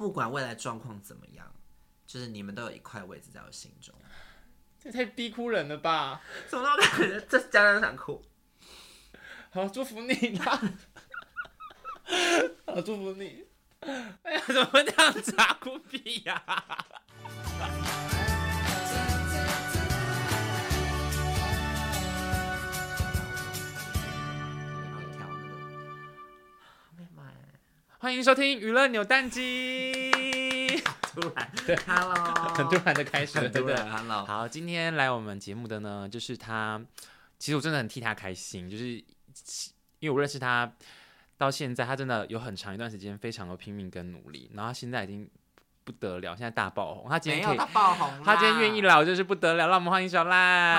[0.00, 1.54] 不管未来状况怎么样，
[2.06, 3.94] 就是你们都有一块位置在我心中。
[4.82, 6.22] 这太逼哭人了吧？
[6.48, 7.20] 怎么那么感觉？
[7.28, 8.24] 这家长想哭。
[9.50, 10.58] 好，祝福你啦！
[12.64, 13.44] 好，祝福你。
[14.22, 15.52] 哎呀，怎么会这样子啊？
[15.60, 16.42] 哭屁呀！
[28.02, 30.10] 欢迎收听娱乐扭蛋机。
[31.12, 32.14] 突然，对，Hello，
[32.56, 36.80] 很突然的开始，对不对？Hello，好，今天来我们节目的呢，就是他。
[37.38, 38.92] 其实我真的很替他开心，就是
[39.98, 40.72] 因为我认识他
[41.36, 45.28] 到现在，他真的有很长一段时间非常的拼命跟努力，然后他现在已经
[45.84, 47.06] 不得了，现在大爆红。
[47.06, 49.68] 他今天可以，他爆红，他今天愿意来，我就是不得了。
[49.68, 50.74] 让我们欢迎小赖。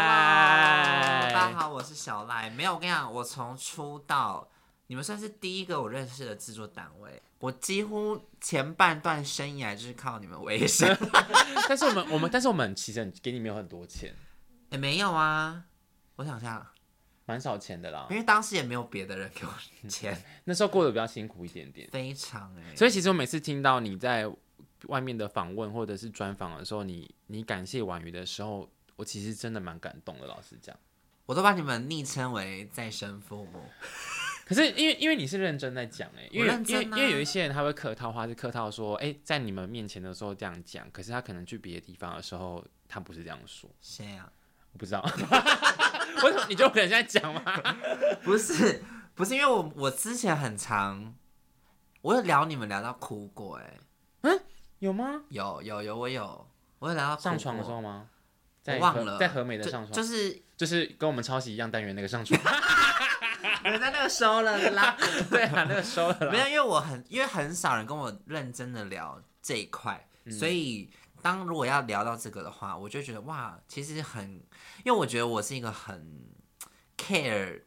[1.22, 2.50] Hello，大家好，我是小赖。
[2.50, 4.48] 没有，我跟你讲，我从出道。
[4.92, 10.94] 你们算是第一个我认识的制作单位，我几乎前半段生涯就是靠你们维生。
[11.70, 14.14] 但是我们我们但是我们其实给你没有很多钱，
[14.70, 15.64] 也没有啊。
[16.18, 16.68] 我想想，
[17.26, 19.54] 蛮少钱的啦，因为当时也没有别的人给我
[19.88, 22.76] 钱，那时候过得比较辛苦一点点，非常哎、欸。
[22.76, 24.30] 所以其实我每次听到你在
[24.88, 30.28] 外面的访问或者是专访的时候，你你感谢婉瑜的时候，我其实真的蛮感动的。
[30.28, 30.78] 老实讲，
[31.26, 33.64] 我都把你们昵称为再生父母。
[34.46, 43.70] 可是因为因为你是认真在讲哎、欸，因为、啊、因为因为有一些人他会客套话，是客套说哎、欸，在你们面前的时候这样讲，可是他可能去别的地方的时候，他不是这样说。
[43.80, 44.30] 谁啊？
[44.74, 45.02] 我不知道。
[46.24, 47.42] 为什么你就可能在讲吗？
[48.24, 48.84] 不是
[49.16, 51.16] 不是，因为我我之前很常，
[52.02, 53.80] 我有聊你们聊到哭过哎、欸。
[54.22, 54.40] 嗯，
[54.80, 55.24] 有吗？
[55.30, 56.48] 有有有，我有，
[56.80, 58.08] 我有聊到上床的时候吗？
[58.62, 62.40] 在忘了，在和美的上床，就、就是就是跟我们抄袭一样单元那个上床。
[63.64, 64.98] 人家那个收了啦，
[65.30, 66.32] 对啊，那个收了啦。
[66.32, 70.90] 没有，因为我很，因为很少人跟我认真的聊这一块，嗯、所以
[71.22, 74.42] 当如果要聊到这个的话，我就觉得哇，其实很，
[74.84, 76.30] 因为我觉得我是一个很
[76.98, 77.62] care，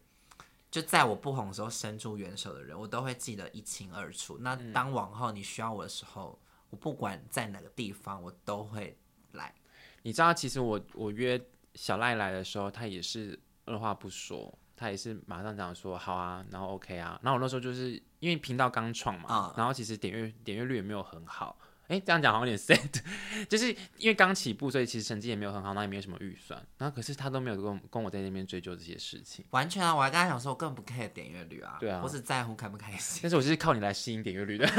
[0.70, 4.38] 就在我不红的时候伸出援手的人，我都会记得一清二楚。
[4.40, 6.38] 那当往后你需要我的时候，
[6.70, 8.98] 我不管在哪个地方，我都会
[9.32, 9.54] 来。
[10.02, 11.40] 你知道，其实我我约
[11.74, 14.52] 小赖来的时候，他也是二话不说。
[14.76, 21.56] 他也是马上讲说好啊，然后 OK 啊，然后我那时候就是因为频道刚创嘛，uh, 然后其实点阅点阅率也没有很好，
[21.88, 34.66] 哎，这样讲好像有点 sad，就是因为刚起步，所以其实成绩也没有很好，然后也没有什么预算，然后可是他都没有跟跟我在那边追究这些事情，完全啊，我还跟他讲说我根本不 care 点阅率啊，对啊，我只在乎开不开心， 但是我就是靠你来吸引点阅率的。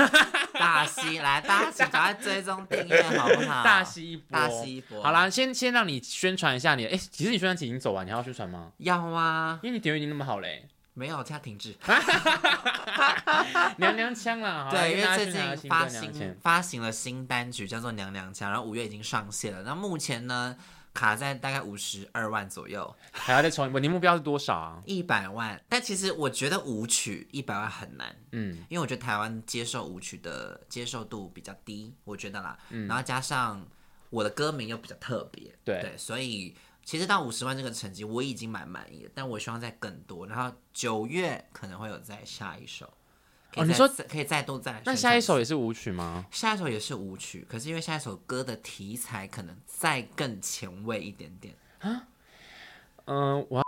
[0.58, 3.62] 大吸来，大家赶快追踪订阅好不好？
[3.62, 5.04] 大吸一波，大吸一波。
[5.04, 6.86] 好啦，先先让你宣传一下你。
[6.86, 8.72] 哎、欸，其实你宣传期已经走完，你还要宣传吗？
[8.78, 10.66] 要啊，因为你点阅已经那么好嘞。
[10.96, 11.76] 没有，现在停止。
[13.78, 15.40] 娘娘腔啦，对，因为最近
[15.70, 19.62] 发行发行了新单曲，叫做《娘娘腔》，然后五月已经上线了。
[19.62, 20.58] 那目前呢？
[20.96, 23.82] 卡在大概五十二万左右，还要再重一波。
[23.82, 24.82] 你目标是多少啊？
[24.86, 25.62] 一百万。
[25.68, 32.58] 但其实我觉得舞曲一百万很难，嗯，因为我觉得台湾接受舞曲的接受度比较低，我觉得啦。
[32.70, 33.62] 嗯，然后加上
[34.10, 40.26] 我的歌名又比较特别，对对，所以其实到五十万这个成绩我已经蛮满意的，但我希望再更多。
[40.28, 42.94] 然后九月可能会有再下一首。
[43.56, 46.26] 哦，你说可以再度再，那下一首也是舞曲吗？
[46.30, 52.08] 下一首也是舞曲，可是因为下一首歌的题材可能再更前卫一点点啊。
[53.06, 53.64] 嗯，我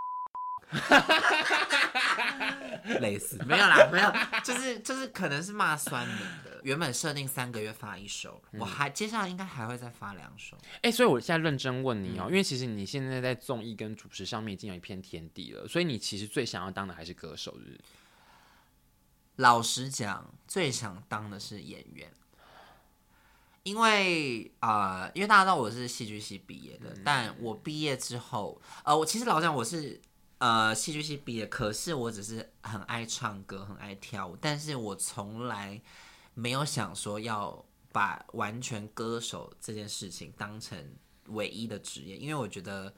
[2.99, 4.13] 类似没有啦，没有，
[4.43, 6.61] 就是就是可能是骂酸民的。
[6.63, 10.57] 原本设定三个月发一首，嗯、我还接下来应该还会再发两首。
[10.77, 17.79] 哎、欸，所以我现在认真问你哦、喔，嗯、因为其实你现在在综艺跟主持上面已经有一片天地了，所以你其实最想要当的还是歌手，是不是？
[19.37, 22.11] 老实讲，最想当的是演员，
[23.63, 30.01] 因为啊、呃，因为大家知道我是戏剧系毕业的，嗯、但我毕业之后，呃，我其实老实讲我是
[30.39, 35.81] 呃戏剧系毕业，可是我只是很爱唱歌，很爱跳舞，但是我从来
[36.33, 40.95] 没有想说要把完全歌手这件事情当成
[41.27, 42.93] 唯一的职业，因为我觉得。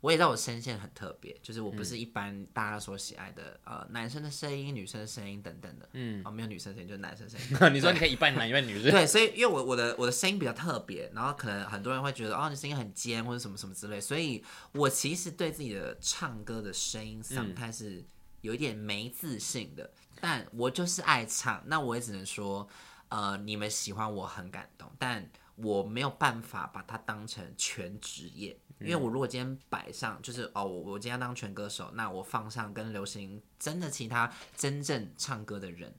[0.00, 7.46] 我也知道我声线很特别，就是我不是一般大家所喜爱的，嗯、呃，男生的声音、女生的声音等等的，嗯，哦，没有女生声音，就是男生声音。
[7.74, 8.90] 你说你可以一半男一半女生？
[8.90, 18.04] 对，所以因为我我的我的声音比较特别，然后可能很多人会觉得哦，你声音很尖或者什么什么之类，所以我其实对自己的唱歌的声音状态是
[18.42, 22.68] 有一点没自信的，嗯、但我就是爱唱，那我也只能说，
[23.08, 28.58] 呃，你们喜欢我很感动，但我没有办法把它当成全职业。
[28.78, 35.94] 因为我如果今天摆上，就是哦，我我今天要当全歌手，那我放上跟流行真的其他真正唱歌的人，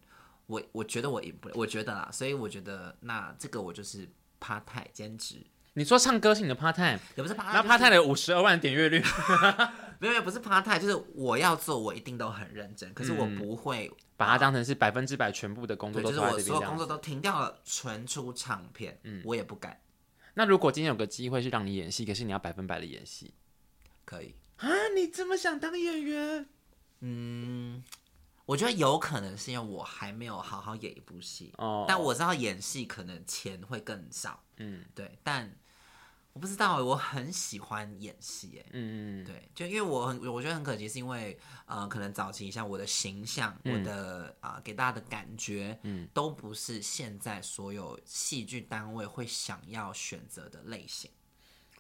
[0.45, 4.07] 我我觉得我赢不了，我觉得啦，所以我觉得那这个我就是
[4.39, 5.44] part time 兼职。
[5.77, 9.00] 你说唱歌是你的 part time，也不是 part time，那 part time 的五十二万点阅率，
[10.01, 19.79] 没有没有，不是 part time，就是我要做，我一定都很认真，可是我不会、嗯、把它当成是百分之百全部的工作就是我所有工作都停掉了，纯出唱片，嗯，我也不敢。
[20.33, 23.35] 那如果今天有个机会是让你演戏，可是你要百分百的演戏，
[24.03, 24.68] 可以啊？
[24.95, 26.47] 你这么想当演员？
[27.01, 27.83] 嗯。
[28.47, 31.85] 我觉得有可能是因为我还没有好好演一部戏，oh.
[31.85, 35.53] 但我知道演戏可能钱会更少，嗯，对，但
[36.38, 41.36] 我不知道，我很喜欢演戏，哎，嗯嗯，对，就因为我很，我觉得很可惜，是因为
[41.66, 51.10] 呃，可能早期像我的形象，嗯、我的啊、呃，给大家的感觉，嗯，都不是现在所有戏剧单位会想要选择的类型。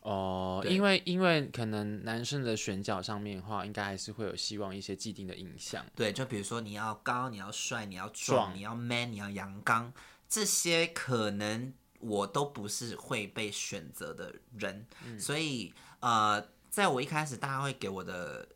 [0.01, 5.85] 哦，因为因为可能男生的选角上面的话，应该还是会有希望一些既定的印象。
[5.95, 9.93] 对，就比如说你要高，你要帅，你要壮，你要 man，你要阳刚，
[10.27, 14.85] 这些可能我都不是会被选择的人。
[15.03, 18.47] 嗯、所以呃，在我一开始，大家会给我的，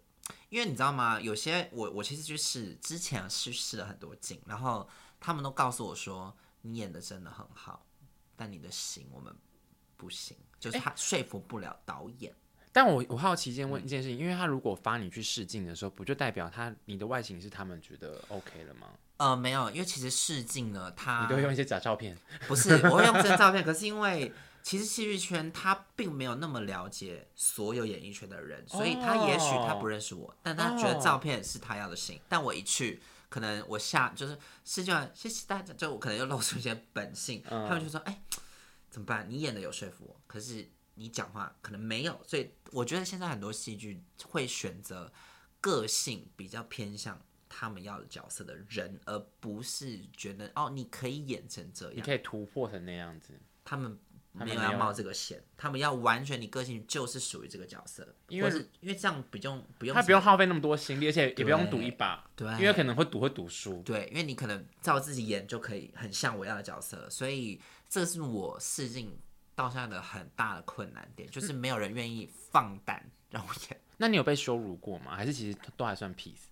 [0.50, 1.20] 因为你知道吗？
[1.20, 4.88] 有些我我其实去试之前是试了很多镜，然后
[5.20, 7.86] 他们都告诉我说，你演的真的很好，
[8.36, 9.36] 但你的型我们
[9.98, 10.38] 不行。
[10.60, 12.32] 就是他说服不了导演，
[12.72, 18.88] 但我我好奇一件问一件事情，因为他如果发你去试镜的时候，不就代表他你的外形是他们觉得 OK 了吗？
[19.22, 23.64] 呃，没有，因为其实试镜呢，他你都会用一些假照片，不是，我会用真照片。
[23.64, 24.34] 可是因为
[24.64, 32.20] 其实戏剧圈他并没有那么了解所有演艺圈的人，所以他也许他不认识我，但他觉得照片是他要的型。
[32.28, 38.22] 但我一去，可能我下就是试镜完，谢谢大家，就我可能又露出一些本性，他们就说，哎。
[38.90, 39.26] 怎么办？
[39.30, 45.10] 你演的有说服我，可是你讲话可能没有，所以我觉得现在很多戏剧会选择
[45.62, 47.18] 个性比较偏向
[47.52, 53.34] 他们要的角色的人，而不是觉得哦，你可以演成这样，你可以突破成那样子。
[53.66, 53.98] 他们
[54.32, 67.62] 没有要冒这个险，他们要完全你个性就是属于这个角色，因为是因为这样不用不用，他不用耗费那么多心力，而且也不用赌一把，对，因为可能会赌会赌输，对，因为你可能照自己演就可以很像我要的角色，所以。
[67.94, 69.20] 这是我试镜
[69.54, 73.78] 到现在的很大的困难点，就是没有人愿意放胆让我演。
[73.98, 75.14] 那你有被羞辱过吗？
[75.14, 76.46] 还是其实都还算 peace？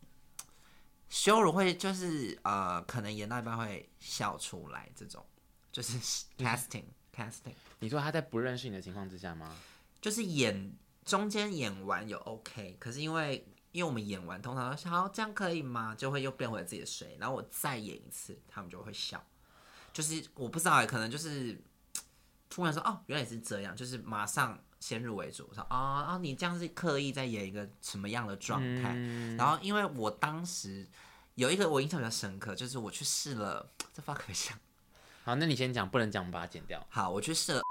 [1.10, 5.26] 羞辱会就是呃，可能演到一半会笑出来，这种
[5.72, 5.98] 就是
[6.38, 7.54] casting、嗯、casting。
[7.80, 9.56] 你说他在不认识你的情况之下吗？
[10.00, 10.72] 就是演
[11.04, 15.96] 中间演完有 OK，可是因为因为我们演完通常都说好，这样可以吗？
[15.96, 19.24] 就会又变回自己的水，然后我再演一次，他们就会笑。
[19.92, 21.60] 就是我不知道，可能就是
[22.50, 28.94] 突然说哦，原来是这样，就是马上先入为主，说啊啊，你这样是刻意在演一个什么样的状态？
[28.96, 30.88] 嗯、然后因为我当时
[31.36, 34.58] 有一个我印象比较深刻，就是我去试了，这发可不像。
[35.24, 36.86] 好，那你先讲，不能讲，我们把它剪掉。
[36.90, 37.62] 好，我去试了。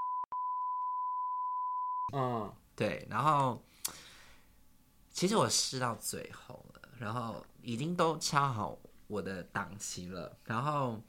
[2.15, 3.63] 嗯，对，然后
[5.11, 11.01] 其实我试到最后了，然后已经都掐好我的档期了，然后。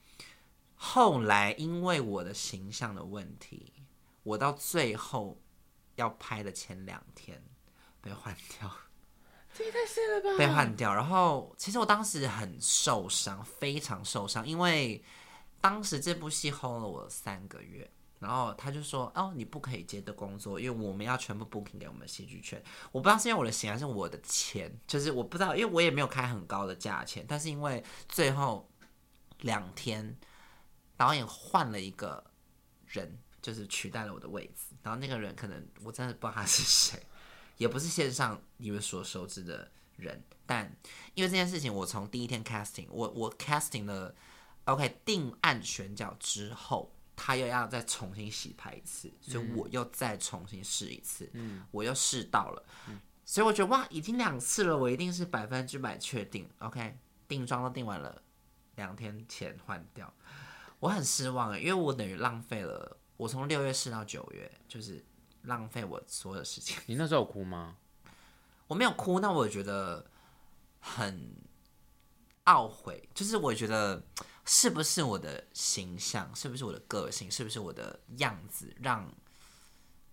[0.81, 3.74] 后来因为我的形象的问题，
[4.24, 5.38] 我到最后
[6.00, 7.42] 要拍的前两天
[8.01, 8.72] 被换掉，
[9.54, 10.38] 这也太碎了吧！
[10.38, 15.04] 被换掉，然后其实我当时很受伤，非常受伤，因为
[15.62, 28.69] 当时这部戏 hold 了我三个月，然后他就说：“哦，你不可以接的工作，因为我们要全部 booking 给我们戏剧圈。”我不知道是因为我的钱还是我的钱，就是我不知道，因为我也没有开很高的价钱，但是因为最后
[29.40, 30.18] 两天。
[31.00, 32.21] 导演换了一个
[32.85, 34.69] 人，就是取代了我的位置。
[34.81, 37.02] 然后那个人可能我真的不知道他是谁，
[37.57, 40.24] 也不是线上你们所熟知的人。
[40.45, 40.66] 但
[41.14, 44.16] 因为这件事情，我从第一天 casting，我我 casting 了
[44.66, 51.30] ，OK 定案选角之后，他又要再重新洗牌一次，所以我又再重新试一次。
[51.33, 56.50] 嗯，我又试到了，嗯，所以我觉得哇，已经两次了，我一定是百分之百确定。
[56.59, 58.21] OK，定妆都定完了，
[58.76, 60.12] 两天前换掉。
[60.80, 65.04] 我很失望诶，因为我等于浪费了我从六月试到九月，就是
[65.42, 66.78] 浪费我所有时间。
[66.85, 67.76] 你那时候有哭吗？
[68.66, 70.09] 我没有哭，那我觉得
[70.80, 71.35] 很
[72.45, 73.09] 懊悔。
[73.14, 74.02] 就是我觉得
[74.45, 79.14] 是不是我的形象，是不是我的个性，是不是我的样子，让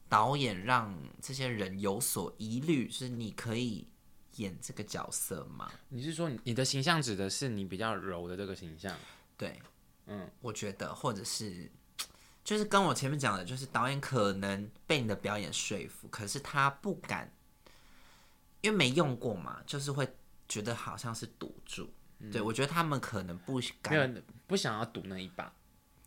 [0.09, 2.89] 导演让这些人有所疑虑？
[2.89, 3.87] 就是你可以
[4.35, 5.71] 演这个角色吗？
[5.91, 8.99] 你是说你的形象指的是你比较柔的这个形象？
[9.37, 9.63] 对。
[10.07, 11.71] 嗯，我觉得，或者是，
[12.47, 17.29] 就是跟我前面讲的，就是导演可能被你的表演说服，可是他不敢，
[18.61, 20.09] 因为没用过嘛，就是会
[20.49, 21.93] 觉得好像是赌注。
[22.21, 24.23] 嗯、对，我觉得他们可能不敢。
[24.47, 25.53] 不想要赌那一把。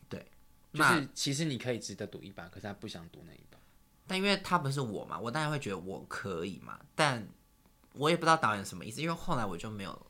[0.07, 0.25] 对，
[0.71, 3.59] 就是其实你可以值得赌一把，可是他不想赌那一把。
[4.07, 6.79] 但因为他不是我嘛，我当然会觉得我可以嘛。
[6.95, 7.27] 但
[7.91, 10.07] 我也不知道导演什么意思，因为后来我就没有，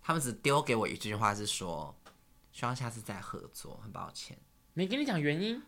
[0.00, 1.92] 他们只丢给我一句话是说，
[2.52, 4.38] 希望下次再合作，很抱歉。
[4.74, 5.62] 没跟你讲原因，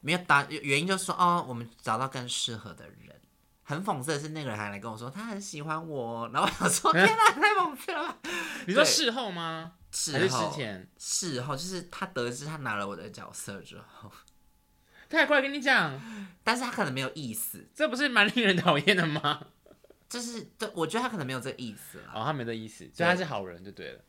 [0.00, 3.20] 没有答原因，就是说哦，我们找到更适合的人。
[3.62, 8.18] 很讽刺的是，那个人还来跟我说他很喜欢我，然后我想说 天哪，太讽刺了吧？
[8.66, 9.74] 你说事后吗？
[9.92, 10.52] 事后？
[10.98, 14.10] 事后就是他得知他拿了我的角色之后。
[15.08, 16.00] 他还过来跟你讲，
[16.42, 19.40] 但是他可能没有意思，这不是蛮令人讨厌的吗？
[20.08, 22.12] 就是，对，我觉得他可能没有这个意思了。
[22.12, 24.00] 哦，他没这意思，所以他是好人就对了。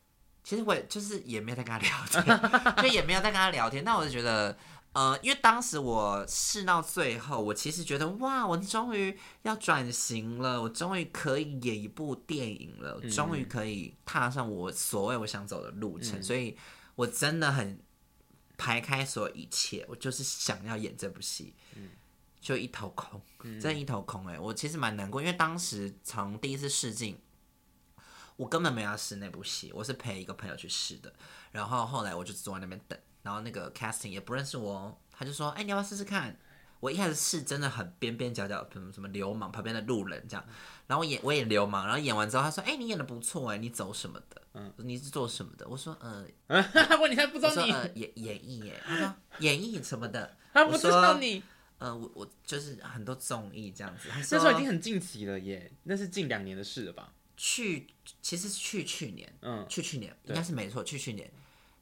[0.43, 3.83] 其实我也就是也没有在跟他聊天， 就也没有在跟他聊天。
[3.83, 4.57] 那我就觉得，
[4.93, 16.57] 呃，因为当时我试到最后，我其实觉得，哇，我终于要转型了，我终于可以演一部电影了，我终于可以踏上我所谓我想走的路程，嗯、所以
[16.95, 17.79] 我真的很。
[18.57, 21.89] 排开所有一切，我就是想要演这部戏，嗯，
[22.39, 24.39] 就一头空，嗯、真的一头空哎、欸！
[24.39, 27.17] 我其实蛮难过，因为当时从第一次试镜，
[28.41, 31.13] 我根本没有要试那部戏，我是陪一个朋友去试的。
[31.51, 36.35] 然后后来我就坐在那边等，然后那个 casting 也不认识我，他就说：“哎、欸，你要不要试试看？”
[36.81, 40.43] 我一开始试真的很边边角角，什么什么流氓旁边的路人这样，
[40.87, 44.41] 然后我演我演流氓，然后演完之后他说：“哎、欸，你演的不错哎，你走什么的？
[44.55, 46.25] 嗯，你是做什么的？”我说：“呃，
[46.99, 47.71] 问你还不知道你？
[47.71, 50.35] 呃、演演艺耶？”他说：“演艺什么的？
[50.51, 51.43] ”他不知道你。
[51.77, 54.09] 呃，我我就是很多综艺这样子。
[54.09, 57.13] 那时候已经很近期了耶，那是近两年的事了吧？
[57.43, 57.87] 去
[58.21, 61.27] 其实是去去年，嗯，去去年应该是没错，去去年。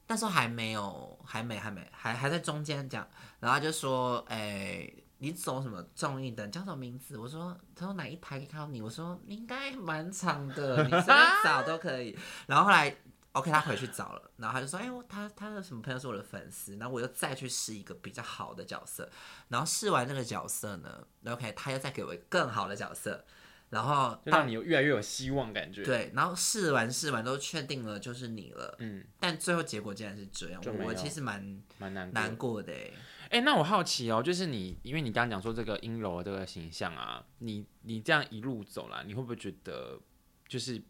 [0.06, 3.06] 那时候还没有，还没，还没，还还在中间这样，
[3.40, 6.48] 然后他就说：“哎、欸，你走什么综艺的？
[6.48, 12.96] 叫什么名字？”我说：“他说哪一台可以看到你？”我说：“应该蛮长的，你随便 找都可以。”然后后来
[13.32, 19.08] ，OK，他回去找了，然后他就说：“哎、欸，他他的什么朋友是我的粉丝？”然后我又再去试一个比较好的角色，
[19.48, 23.24] 然后试完那个角色呢，OK，他又再给我一个更好的角色。
[23.70, 25.84] 然后就让你有越来越有希望感觉。
[25.84, 28.76] 对，然后试完试完都确定了就是你了。
[28.80, 32.72] 嗯，但最后结果竟然是这样，我其实蛮蛮难难过的。
[32.72, 40.00] 哎、欸，那我好奇哦，就是你，因为你刚刚讲说这个阴柔的这个形象啊，你你这样一路走来，你会不会觉得
[40.48, 40.82] 就是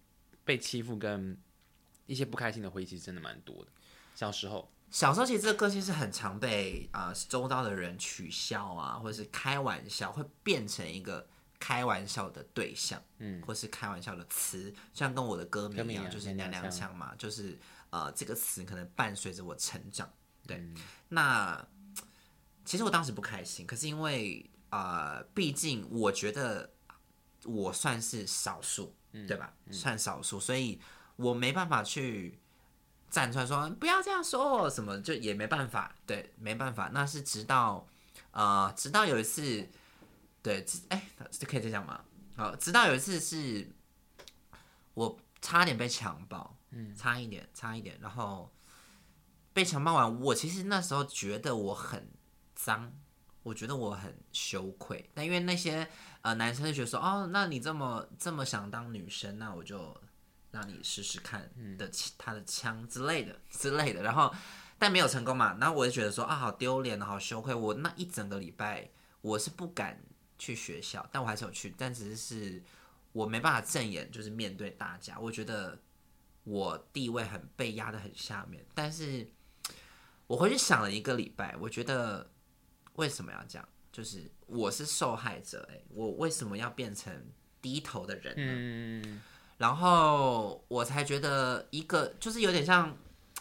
[0.43, 1.37] 被欺负跟
[2.07, 3.71] 一些不开心的回忆其实真的蛮多的？
[4.15, 11.29] 小时候，小时候其实这个个性是很常被啊、呃、周遭的人取笑啊，或者是开玩笑，会变成一个。
[11.61, 17.57] 开玩笑的对象，嗯，或是开玩笑的词，像跟我的歌名一样，就是娘娘腔嘛，就是
[17.91, 20.11] 呃，这个词可能伴随着我成长。
[20.47, 20.75] 对，嗯、
[21.11, 21.69] 那
[22.65, 26.73] 其实我当时不开心，可是因为呃，毕竟我觉得
[27.45, 29.53] 我算是少数，嗯、对吧？
[29.67, 30.81] 嗯、算少数，所以
[31.17, 32.39] 我没办法去
[33.11, 36.91] 站出来说不要这样说什么，就也没办法，对，没办法。
[36.95, 37.87] 那是直到
[38.31, 39.69] 呃，直到有一次。
[40.43, 42.03] 对，哎，这可以再讲吗？
[42.37, 43.71] 好，直到有一次是，
[44.95, 48.51] 我差点被强暴，嗯，差一点，差一点，然后
[49.53, 52.11] 被强暴完，我其实那时候觉得我很
[52.55, 52.91] 脏，
[53.43, 55.11] 我觉得我很羞愧。
[55.13, 55.87] 但因为那些
[56.23, 59.95] 呃男生就觉得说，哦，那你这么这么想当女生，那我就
[60.51, 61.43] 让你试试看
[61.77, 64.03] 的，嗯，他的枪之类的之类的。
[64.03, 64.35] 然后
[64.79, 67.55] 但没有成功嘛，然后我就觉得说啊，好丢脸，好羞愧。
[67.55, 68.89] 我那一整个礼拜
[69.21, 70.03] 我是不敢。
[70.41, 72.63] 去学校，但我还是有去，但只是是
[73.13, 75.21] 我没办法正眼，就是面对大家。
[75.21, 75.79] 我觉得
[76.45, 79.29] 我地位很被压得很下面，但是
[80.27, 82.31] 我回去想了一个礼拜，我觉得
[82.95, 83.69] 为什么要这样？
[83.93, 87.15] 就是我是受害者，欸，我为什么要变成
[87.61, 89.03] 低头的人呢？
[89.07, 89.21] 嗯，
[89.59, 92.97] 然后我才觉得一个就是有点像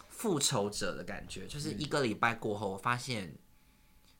[0.10, 3.34] 复仇者的感觉，就是一个礼拜过后，我发现。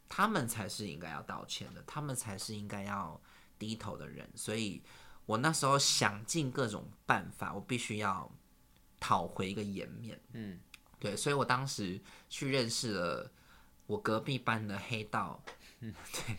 [0.10, 3.22] 他们才是应该要道歉的，他们才是应该要
[3.58, 4.28] 低头的人。
[4.36, 4.82] 所以
[5.26, 8.30] 我那时候想尽各种办法，我必须要
[9.00, 10.20] 讨回一个颜面。
[10.34, 10.60] 嗯，
[11.00, 13.32] 对，所以我当时去认识了
[13.86, 15.42] 我隔壁班的黑道。
[15.82, 16.36] 嗯，对，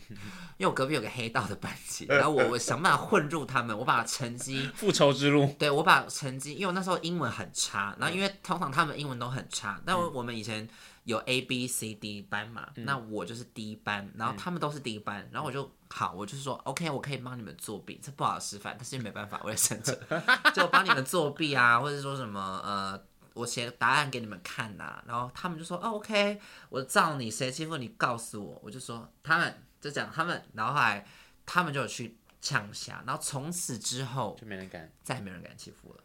[0.57, 5.55] 因为我隔壁有个黑道的班级，然后我我想办法混入他们，我把成绩 复仇之路。
[5.57, 10.67] 对，我把成绩，因为我那时候英文很差，然后因为通常他们英文都很差，但我们以前。
[11.05, 12.67] 有 A B C D 班嘛？
[12.75, 19.99] 嗯、那我就是 D 班，然后他们都是 D 班，嗯、然后我就好，我就是说 OK，我可以帮你们作弊，这不好示范，但是没办法，我也生存，
[20.53, 23.03] 就帮你们作弊啊，或者说什么呃，
[23.33, 31.05] 我写答案给你们看呐、啊，然后他们就说哦 OK，我照你，谁欺负你告诉我，我就说他们就讲他们，然后后来
[31.45, 36.03] 他们就有去呛下，然后从此之后就没人敢，再也没人敢欺负了。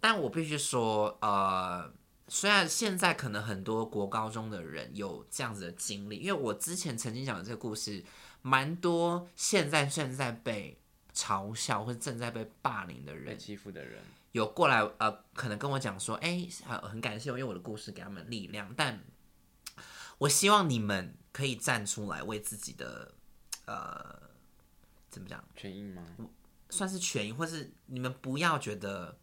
[0.00, 1.92] 但我必须说呃。
[2.28, 8.02] 虽然现在可能很多国高中的人有这样子的经历，因为我之前曾经讲的这个故事，
[8.40, 10.78] 蛮多现在正在被
[11.12, 19.02] 嘲笑或者正在被霸凌的人、被欺负的人，有过来呃，可能跟我讲说，哎，很很感谢我用我的故事给他们力量，但
[20.18, 23.14] 我希望你们可以站出来为自己的
[23.66, 24.20] 呃，
[25.08, 26.04] 怎么讲，权益吗？
[26.68, 29.18] 算是权益，或是你们不要觉得。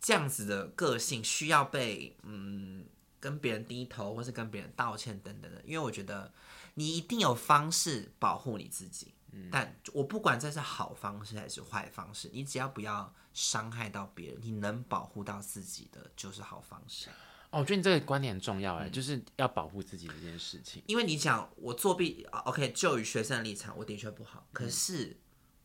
[0.00, 2.86] 这样子的个性需要被嗯
[3.18, 6.32] 跟别人低头，或是跟别人道歉等等的，因为我觉得
[6.74, 17.08] 你一定有方式保护你自己，嗯，但我不管这是好方式还是坏方式，你只要不要伤害到别人，你能保护到自己的就是好方式。
[17.50, 20.82] 哦，我觉得你这个观点很重要哎，嗯，就是要保护自己的这件事情。
[20.86, 25.16] 因为你讲我作弊，OK，就于学生的立场，我的确不好，可是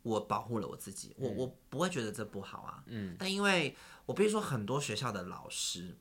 [0.01, 3.75] 我保护了我自己，我我不会觉得这不好啊，嗯，但因为。
[4.05, 5.97] 我比如说，很多学校的老师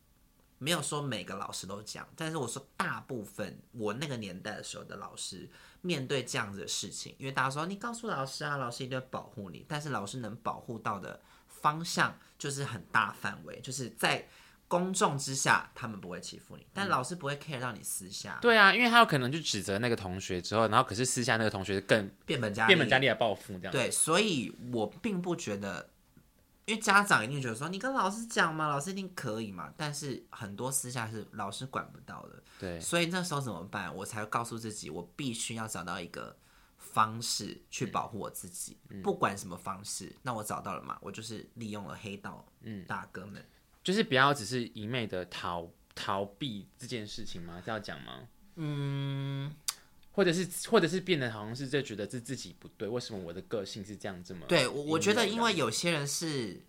[0.59, 5.49] 没有说每个老师都讲，但是我说大部分我那个年代的时候的老师
[5.83, 14.27] 面对这样子的事情，因为大家说你告诉老师啊，老师一定会保护你，但是老师能保护到的方向就是很大范围，就是在
[14.69, 18.39] 公众之下他们不会欺负你，但老师不会 care 到你私下。
[18.41, 23.73] 对啊，因为他有可能就指责那个同学之后，然后可是私下那个同学更变本加厉，变本加厉来报复这样。
[23.73, 25.91] 对，所以我并不觉得。
[26.65, 29.73] 因为家长一定觉得说，你跟老师讲嘛，老师一定可以嘛。
[29.77, 32.79] 但是很多私下是老师管不到的，对。
[32.81, 33.95] 所以那时候怎么办？
[33.97, 36.37] 我才告诉自己，我必须要找到一个
[36.79, 40.15] 方式去保护我自己，嗯、不管什么方式。
[40.23, 40.97] 那我找到了嘛？
[41.01, 43.45] 我就是利用了黑道，嗯，大哥们，
[43.83, 47.61] 就是不要只是一昧的逃逃避这件事情吗？
[47.67, 48.29] 这要讲吗？
[48.55, 49.53] 嗯。
[50.15, 54.45] 或者是，或者是变得好像是就觉得是自己不对，为什么我的个性是这样这么？
[54.47, 56.63] 对，我我觉得因为有些人是，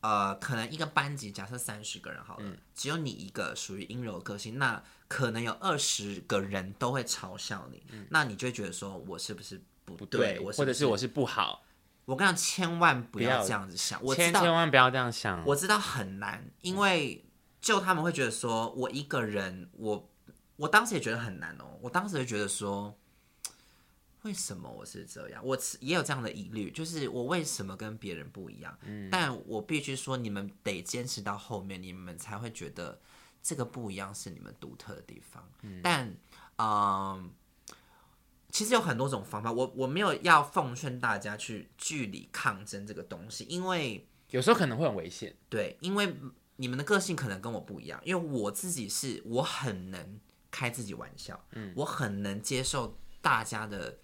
[0.00, 9.98] 呃，可能一个班级假设三十个人好了，嗯，只有你一个属于阴柔个性，那可能有二十个人都会嘲笑你，嗯，那你就会觉得说我是不是不对？
[9.98, 11.62] 不对，我或者是我是不好？
[12.04, 17.24] 我跟你讲，千万不要这样子想，我千千万不要这样想，我知道很难，因为
[17.60, 20.10] 就他们会觉得说我一个人我。
[20.58, 22.92] 我当时也觉得很难哦，我当时就觉得说，
[24.22, 25.44] 为什么我是这样？
[25.44, 28.76] 我也有这样的疑虑，就是我为什么跟别人不一样？
[28.82, 33.00] 嗯，但我必须说，你们得坚持到后面，你们才会觉得
[33.42, 35.48] 这个不一样是你们独特的地方。
[35.62, 36.14] 嗯，但，
[36.56, 37.30] 嗯，
[38.50, 45.36] 其实有很多种方法，我我没有要奉劝大家去据理抗争这个东西，因为有时候可能会很危险。
[45.48, 46.14] 对，因为
[46.56, 50.20] 你们的个性可能跟我不一样，因为我自己是我很能。
[50.50, 53.98] 开自己玩笑，嗯，我很能接受大家的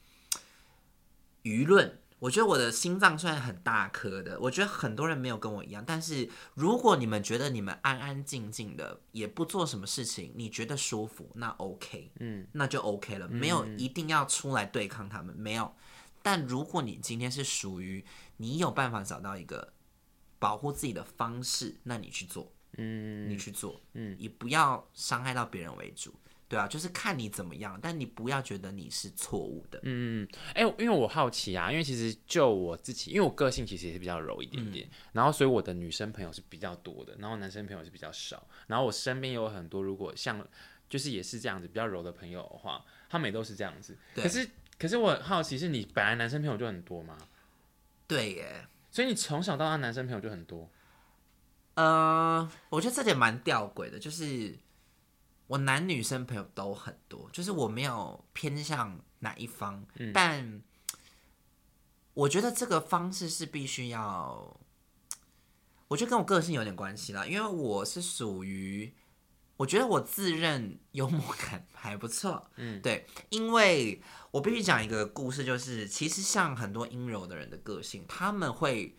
[1.44, 2.00] 舆论。
[2.20, 5.84] 我觉得我的心脏虽然很大颗的，我觉得很多人没有跟我一样。
[5.86, 13.28] 但是如果你们觉得你们安安静静的，也不做什么事情，你觉得舒服，那 OK，嗯，那就 OK 了。
[13.28, 15.74] 没有一定要出来对抗他们，没有。
[16.22, 18.02] 但如果你今天是属于
[18.38, 19.74] 你有办法找到一个
[20.38, 26.14] 保护自己的方式，那你去做，嗯，你去做，嗯，以不要伤害到别人为主。
[26.54, 29.80] 对啊，就是看你怎么样，但你不要觉得你是错误的。
[29.82, 38.46] 嗯，哎，因为我好奇啊，因为其实就我自己，因为我个性其实也是比较柔一点点，嗯、然后所以我的女生朋友是比较多的，然后男生朋友是比较少。
[38.68, 40.46] 然后我身边有很多，如果像
[40.88, 43.98] 就是也是这样子比较柔的朋友的话，他们也都是这样子。
[44.14, 47.18] 可是可是我很好奇，是你本来男生朋友就很多吗？
[48.06, 50.70] 对耶，所以你从小到大男生朋友就很多。
[51.74, 54.56] 呃，我觉得这点蛮吊诡的，就是。
[55.46, 60.62] 我男女生朋友都很多，就是我没有偏向哪一方，嗯、但
[62.14, 64.58] 我觉得这个方式是必须要，
[65.88, 68.94] 我觉得跟我个性有点关系啦，因为我是属于，
[69.58, 78.96] 我觉得我自认幽默感还不错，嗯，对，因为我必须讲一个故事，就是其实像很多阴柔的人的个性，他们会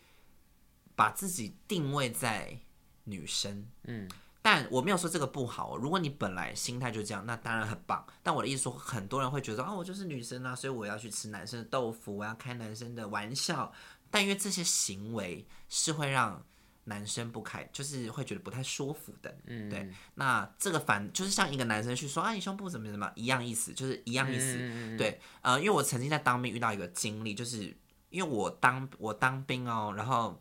[0.94, 2.60] 把自己定位在
[3.02, 4.08] 女生，嗯。
[4.46, 5.76] 但我没有说这个不好。
[5.76, 8.06] 如果你本来心态就这样，那当然很棒。
[8.22, 13.72] 但我的意思说，很多人会觉得，哦，我就是女生啊，所以我要去吃男生的豆腐，我要开男生的玩笑。
[14.08, 16.40] 但因为这些行为是会让
[16.84, 19.36] 男生不开，就是会觉得不太舒服的。
[19.46, 19.92] 嗯，对。
[20.14, 24.58] 那这个反就是像一个男生去说啊，你胸部怎么怎么一样意思，就是一样意思。
[24.60, 27.76] 嗯、对，呃，因为我曾经在当兵遇到一个经历，就是
[28.10, 30.40] 因为我当我当兵哦，然后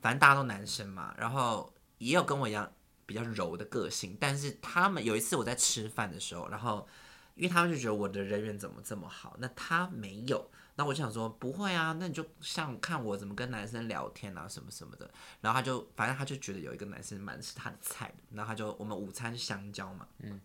[0.00, 2.70] 反正大家都男生嘛，然后也有跟我一样。
[3.06, 6.86] 比较柔的个性，但是他们有一次我在吃饭的时候，然后
[7.34, 10.50] 因为他们就觉得我的人缘怎么这么好，那他没有。
[10.76, 15.08] 那我就想说不会啊，那你就像看我怎么跟男生聊天啊，什么什么的。
[15.40, 20.40] 然后他就反正他就觉得有一个男生蛮是他的菜的，然后他就我们午餐香蕉嘛，嗯，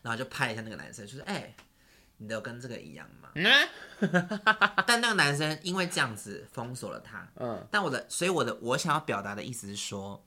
[0.00, 1.56] 然后就拍一下那个男生，就是哎、欸，
[2.18, 3.30] 你都跟这个一样吗？
[3.34, 3.68] 嗯，
[4.86, 10.24] 但那个男生因为这样子封锁了他，嗯，但我的所以我的我想要表达的意思是说，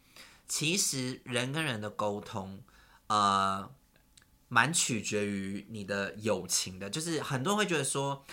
[0.51, 2.61] 其实人跟人的沟通，
[3.07, 3.71] 呃，
[4.49, 8.25] 蛮取决于你的友情的，就是很多人会觉得说。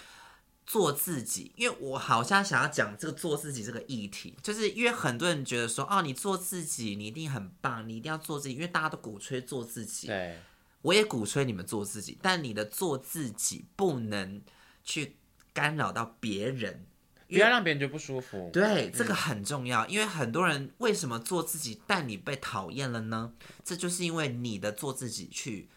[0.66, 10.08] 做自己，因为我好像想要讲这个做自己这个议题，就是因为很多人觉得说，哦，你做自己，你一定很棒，你一定要做自己，因为大家都鼓吹做自己。
[10.08, 10.38] 对，
[10.82, 14.42] 我也鼓吹你们做自己，但你的做自己不能
[14.84, 15.16] 去
[15.54, 16.84] 干扰到别人，
[17.28, 18.50] 不要让别人觉得不舒服。
[18.52, 23.32] 对，这个很重要，嗯，因为很多人为什么做自己，但你被讨厌了呢？
[23.64, 25.68] 这就是因为你的做自己去。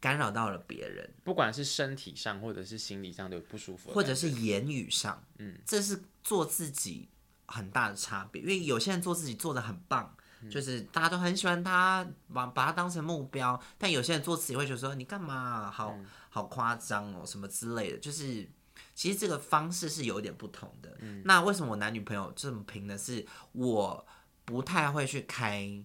[0.00, 7.08] 干扰到了别人，不管是身体上或者是心理上的不舒服，或者是言语上，嗯，这是做自己
[7.46, 8.40] 很大的差别。
[8.40, 13.60] 因为有些人做自己做的很棒，嗯，就是大家都很喜欢他，把把他当成目标。
[13.76, 17.98] 但有些人做自己会觉得说你干嘛，好好夸张哦，什么之类的。
[17.98, 18.48] 就是
[18.98, 20.96] 其实这个方式是有点不同的。
[20.98, 24.04] 嗯，那为什么我男女朋友这么拼的是，我
[24.44, 25.84] 不太会去开。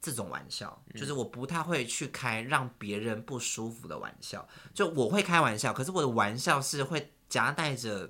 [0.00, 4.48] 这种玩笑，就是我不太会去开让别人不舒服的玩笑。
[4.72, 8.08] 就我会开玩笑，可是我的玩笑是会夹带着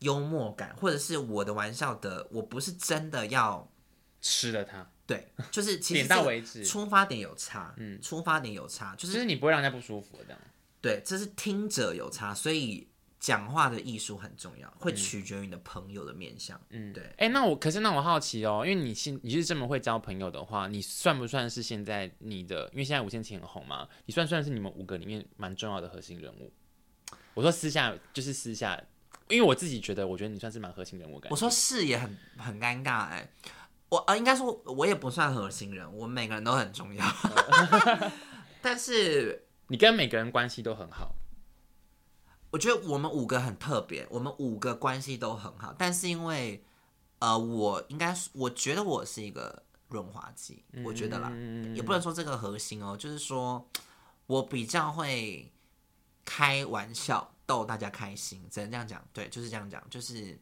[0.00, 3.70] 幽默感，或者是我的玩笑的，我不是真的要
[4.20, 4.84] 吃了它。
[5.06, 10.36] 对，就是 其实点到为止，出发点有差，嗯，出发点有差，就是就是你不会让人家不舒服的。
[10.80, 12.88] 对，这是听者有差，所以。
[13.22, 16.60] 讲话的艺术很重要，会取决于你的朋友的面相。
[16.70, 17.04] 嗯，对。
[17.04, 22.68] 哎、欸，那我可是那我好奇哦，因为你现你是这么会交朋友的话，你算不算是现在你的？
[22.72, 26.52] 因为现在五线琴很红嘛，你算不算是你们五个里面蛮重要的核心人物？
[27.34, 28.76] 我说私下就是私下，
[29.28, 31.30] 因为我自己觉得，我觉得你算是蛮核心人物感。
[31.30, 33.30] 我说是也很很尴尬哎、欸，
[33.88, 37.06] 我呃应该说我也不算核心人，我们每个人都很重要，
[38.60, 41.14] 但是你跟每个人关系都很好。
[42.52, 46.62] 我觉得我们五个很特别，我们五个关系都很好，但是因为，
[47.18, 51.32] 呃，我应该，我觉得我是一个润滑剂，我觉得啦，
[51.74, 53.66] 也不能说这个核心哦，就是说
[54.26, 55.50] 我比较会
[56.26, 60.38] 开玩笑逗大家开心，只能这样讲，对，就是这样讲，就是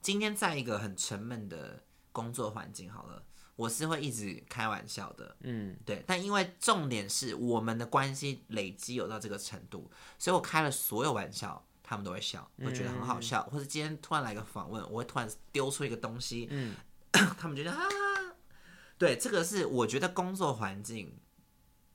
[0.00, 3.22] 今天在一个很沉闷的工作环境，好了。
[3.56, 9.88] 我是会一直开玩笑的，嗯，对，但因为重点是我们的关系累积有到这个程度，
[10.18, 16.74] 所以我开了所有玩笑，他们都会笑，会觉得很好笑，嗯、或者今天突然来个访问，我会突然丢出一个东西，嗯，
[17.12, 17.80] 他们觉得啊，
[18.98, 21.16] 对，这个是我觉得工作环境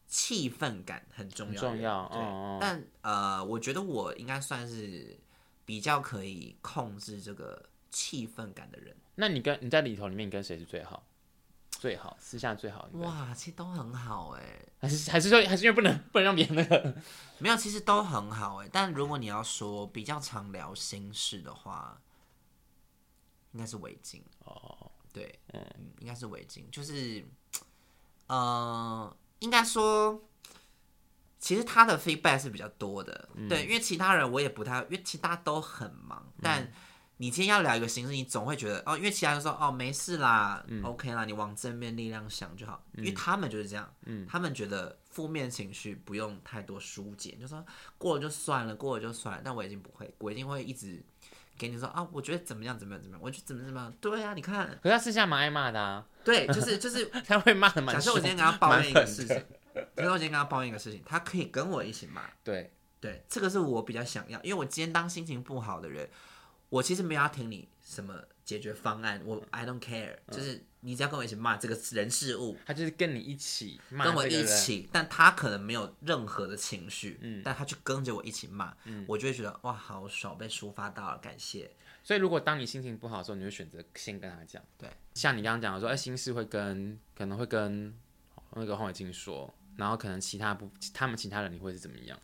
[0.08, 5.20] 气氛感很重要，重要，对，哦、但呃，我觉得我应该算是
[5.66, 8.96] 比较可以控制这个气氛感的人。
[9.16, 11.06] 那你跟你在里头里面，你跟谁是最好？
[11.80, 16.94] 最好私下最好哇，其实都很好哎，还是还是说还是因为不能 不能让别人那个
[17.38, 18.70] 没有，其实都很好哎。
[18.70, 21.98] 但如果你要说比较常聊心事的话，
[23.54, 24.22] 应该是围巾。
[24.44, 24.92] 哦。
[25.14, 25.66] 对，嗯，
[26.00, 27.26] 应该是围巾，就是
[28.28, 30.22] 呃，应该说，
[31.40, 36.74] 其实他的 feedback 是比较多的，嗯、对，因为其他人我也不太，因为其他都很忙，嗯、但。
[37.22, 47.64] 你今天要聊一个形式，你总会觉得哦，因为其他人说哦没事啦，嗯，OK 啦，你往正面力量想就好，嗯，因为他们就是这样，嗯，他们觉得负面情绪不用太多疏解，就说
[47.98, 49.42] 过了就算了，过了就算了。
[49.44, 51.04] 但我已经不会，我一定会一直
[51.58, 57.94] 给你说啊，我觉得怎么样怎么样怎么样，我觉得怎么怎么样，对啊，你看，可是他私下蛮爱骂的啊，对，就是就是 他会骂的蛮。
[57.94, 59.36] 假设我今天跟他抱怨一个事情，
[59.94, 62.72] 假设我今天跟他抱怨一个事情，他可以跟我一起骂，对。
[63.02, 66.10] 对，这个是我比较想要，因为我今天当心情不好的人。
[66.70, 68.14] 我其实没有要听你什么
[68.46, 81.72] 解决方案，我 I don't care，嗯，就是你只要跟我一起骂这个人事物，他就是跟你一起骂，跟我一起，但他可能没有任何的情绪，嗯，但他就跟着我一起骂，嗯，我就会觉得哇，好爽，被抒发到了，感谢。
[82.04, 87.94] 所以如果当你心情不好的时候，你会选择先跟他讲，对，像你刚刚讲的说，哎，心事会跟可能会跟
[88.54, 92.18] 那个黄伟静说，然后可能其他不，他们其他人你会是怎么样？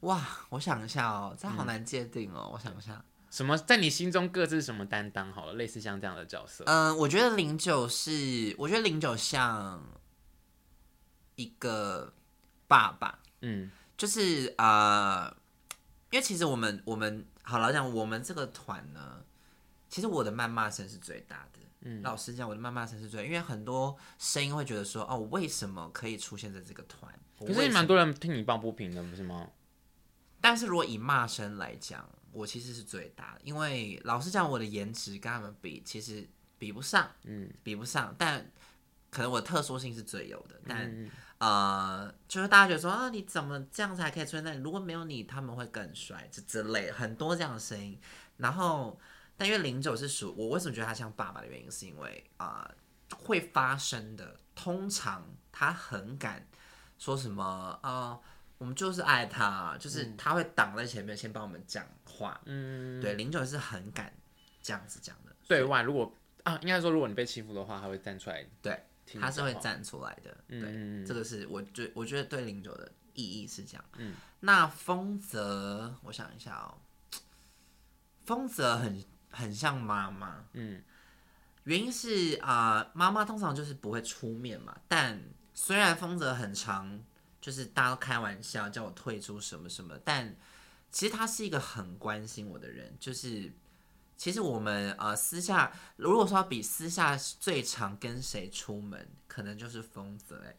[0.00, 3.04] 哇，我想一下哦，这好难界定哦，嗯，我想一下。
[3.36, 5.30] 什么在你心中各自什么担当？
[5.30, 6.64] 好了，类似像这样的角色。
[6.64, 9.84] 嗯、呃，我觉得零九是，我觉得零九像
[11.34, 12.14] 一个
[12.66, 13.18] 爸爸。
[13.42, 15.30] 嗯，就是呃，
[16.10, 19.22] 因为其实我们我们好了讲，我们这个团呢，
[19.90, 21.60] 其实我的谩骂声是最大的。
[21.82, 27.12] 嗯，老实讲，我的谩骂声是最，因为很多声音会觉得说，哦，为什么可以出现在这个团？
[27.38, 29.46] 可是蛮多人替你抱不平的，不是吗？
[30.46, 36.24] 但是如果以骂声来讲，我其实是最大的，因为老实讲，我的颜值跟他们比，其实
[36.56, 38.14] 比不上，嗯，比不上。
[38.16, 38.48] 但
[39.10, 44.44] 可能我的特殊性是最有的，但、嗯、呃，就是大家觉得说啊，你怎么这样才可以出现？
[44.44, 48.00] 那如果没有你，他们会更帅，这之类很多这样的声音。
[48.36, 48.96] 然后，
[49.36, 52.72] 但因为零九是属我为什么觉得他像爸爸的原因，是因为啊、
[53.10, 56.46] 呃，会发生的，通常他很敢
[56.98, 57.42] 说什么
[57.82, 57.90] 啊。
[57.90, 58.20] 呃
[58.58, 62.40] 我们就是爱他，就是他会挡在前面，先帮我们讲话。
[62.46, 64.10] 嗯，对，零九是很敢
[64.62, 65.36] 这样子讲的。
[65.46, 66.10] 对外，如果
[66.42, 68.46] 啊，应该说，如果你被欺负的话，他会站出来。
[68.62, 68.82] 对，
[69.20, 70.34] 他是会站出来的。
[70.48, 73.84] 对，嗯、这个是我觉我觉得对零九的意义是这样。
[73.98, 76.78] 嗯，那丰泽，我想一下哦，
[78.24, 80.46] 丰泽很很像妈妈。
[80.54, 80.82] 嗯，
[81.64, 85.20] 原因是啊，呃、妈妈通常就是不会出面嘛，但
[85.52, 87.04] 虽然丰泽很长。
[87.46, 90.34] 就是大家都开玩笑叫我退出什么什么，但
[90.90, 92.92] 其实他是一个很关心我的人。
[92.98, 93.52] 就是
[94.16, 100.56] 其实我们呃私下，如果说要比私下最常跟谁出门，可能就是丰泽哎，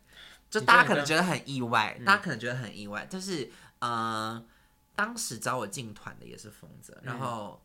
[0.50, 3.06] 就大家可能觉得很意外，大家可能觉得很意外。
[3.08, 4.41] 就是呃，
[4.95, 7.62] 当时找我进团的也是丰泽，然后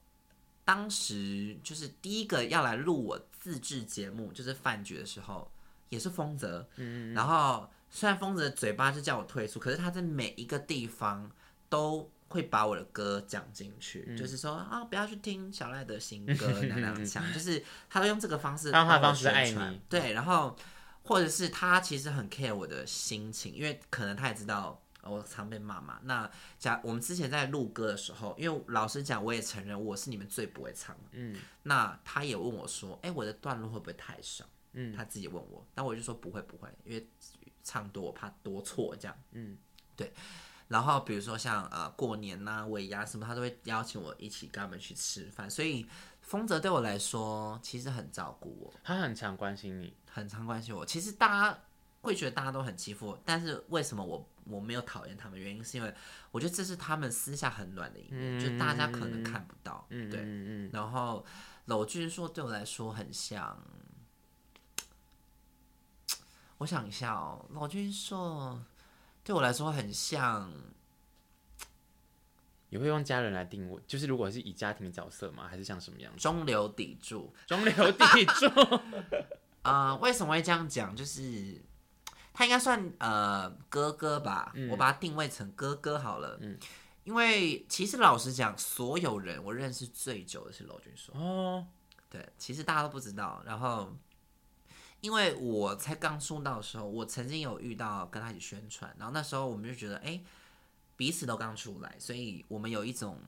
[0.64, 5.48] 当时就是第一个要来录我自制节目，就是饭局的时候，
[5.90, 7.70] 也是丰泽，嗯，然后。
[7.94, 11.31] 虽然疯子的嘴巴是叫我退出，可是他在每一个地方
[11.68, 20.57] 都会把我的歌讲进去，嗯、就是说啊，不要去听小赖的新歌， 那样讲，就是他会用这个方式让他的方式爱你，对，然后
[21.02, 26.00] 或者是他其实很 care 我的心情，因为可能他也知道我常被骂嘛。
[26.05, 26.28] 那
[26.59, 34.46] 假我们之前在录歌的时候，因为老实讲，我也承认我是你们最不会唱的，嗯，那他也问我说，哎，我的段落会不会太少？
[34.72, 37.07] 嗯，他自己问我，但我就说不会不会，因为。
[37.62, 39.57] 唱多我怕多错这样，嗯，
[39.96, 40.12] 对。
[40.68, 45.51] 然后比如说像呃过年呐、啊、尾牙什么，他都会邀请我一起跟他们去吃饭。
[45.51, 45.87] 所以
[46.22, 50.87] 丰泽对我来说其实很照顾我，他很常关心你，很常关心我。
[50.87, 51.59] 其实大家
[52.01, 55.38] 会觉得大家都很欺负我，但是为什么我我没有讨厌他们？
[55.38, 55.94] 原因是因为
[56.31, 59.87] 我觉得这是他们私下很暖的一面，嗯、就大家可能看不到。
[59.90, 60.25] 嗯，对，嗯
[60.66, 60.70] 嗯。
[60.72, 61.22] 然后
[61.66, 63.59] 娄峻硕对我来说很像。
[66.62, 68.57] 我想一下哦，老君硕
[69.25, 70.48] 对我来说很像，
[72.70, 75.48] 你会用家人来定位，就是如果是以家庭角色吗？
[75.48, 76.20] 还是像什么样子？
[76.20, 78.46] 中流砥柱， 中流砥柱。
[79.62, 80.94] 呃，为什么会这样讲？
[80.94, 81.61] 就是
[82.33, 86.38] 他应该算呃哥哥吧，嗯、我把他定位成哥哥好了。
[86.42, 86.57] 嗯，
[87.03, 91.66] 因为其实老实讲，所有人我认识最久的是娄峻硕哦。
[92.09, 93.92] 对，其实大家都不知道，然后。
[95.02, 100.20] 因为我才刚出道的时候，我曾经有遇到跟他一起宣传，然后那时候我们就觉得，哎，
[100.96, 103.18] 彼此都刚出来，所以我们有一种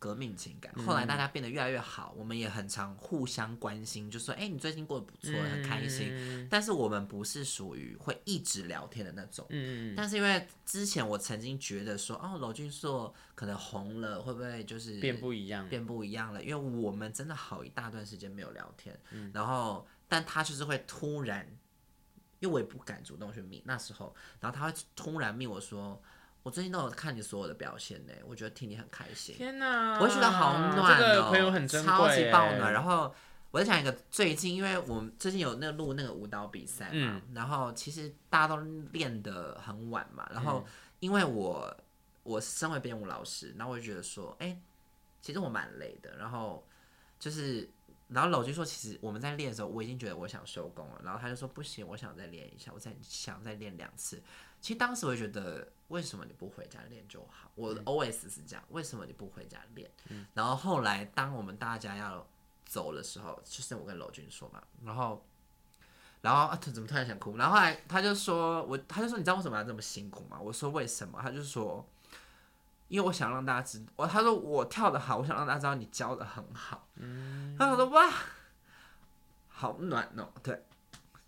[0.00, 0.74] 革命情感。
[0.84, 6.48] 后来大家变得越来越好，我们也很常互相关心，就说，哎，你最近过得不错，很开心。
[6.50, 9.46] 但是我们不是属于会一直聊天的那种。
[9.50, 16.42] 嗯但是因为之前我曾经觉得说，哦，娄俊硕可能红了，会不会就是变不一样，变不一样了？
[16.42, 18.98] 因为我们真的好一大段时间没有聊天，
[19.32, 19.86] 然后。
[20.10, 21.46] 但他就是会突然，
[22.40, 26.02] 因为我也不敢主动去密那时候，然后他会突然密我说，
[26.42, 29.36] 我最近都有看你所有的表现呢，我觉得听你很开心。
[29.36, 32.72] 天哪，我会觉得好暖哦，这个朋友很珍贵，超级爆暖。
[32.72, 33.14] 然后
[33.52, 38.56] 我在讲一个最近，因为我们最近有那个录那个舞蹈比赛嘛，嗯、然后其实大家都
[38.90, 40.66] 练得很晚嘛，然后
[40.98, 41.72] 因为我
[42.24, 44.60] 我身为编舞老师，然后我就觉得说，哎、欸，
[45.22, 46.66] 其实我蛮累的，然后
[47.20, 47.70] 就是。
[48.12, 51.00] 然后娄君说，其实我们在练的时候，我已经觉得我想收工了。
[51.04, 54.20] 然后他就说不行，我想再练一下，我再想再练两次。
[54.60, 57.50] 其实当时我就觉得，为什么你不回家练就好？
[57.54, 59.90] 我的 OS 是这样，为什么你不回家练？
[60.08, 62.26] 嗯、然后后来当我们大家要
[62.66, 64.60] 走的时候，就是我跟娄君说嘛。
[64.84, 65.24] 然后，
[66.20, 67.36] 然后啊，他怎么突然想哭？
[67.36, 70.38] 然后后来他就说我，他就说你知道为什么要这么辛苦吗？
[70.40, 71.18] 我说为什么？
[71.22, 71.86] 他就说。
[72.90, 76.88] 因为我想让大家知道，我他说我跳的好，我想让大家知道你教的很好。
[76.96, 78.12] 嗯，他说哇，
[79.48, 80.60] 好暖哦，对，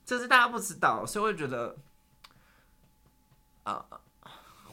[0.05, 1.77] 这是大家不知道，所以我觉得，
[3.63, 4.01] 啊、呃，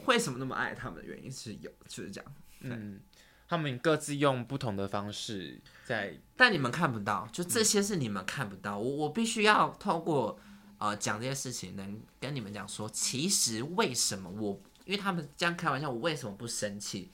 [0.06, 2.32] 为什么那么爱他们的原因是有，就是这样。
[2.58, 3.00] 嗯，
[3.46, 8.76] 他们各自用不同的方式在，但你们看不到，就这些是你们看不到。
[8.78, 10.40] 嗯、我我必须要透过
[10.78, 14.60] 呃讲这些事情，能跟你们讲说，其实为什么我。
[14.90, 17.08] 因为他们这样开玩笑，我为什么不生气？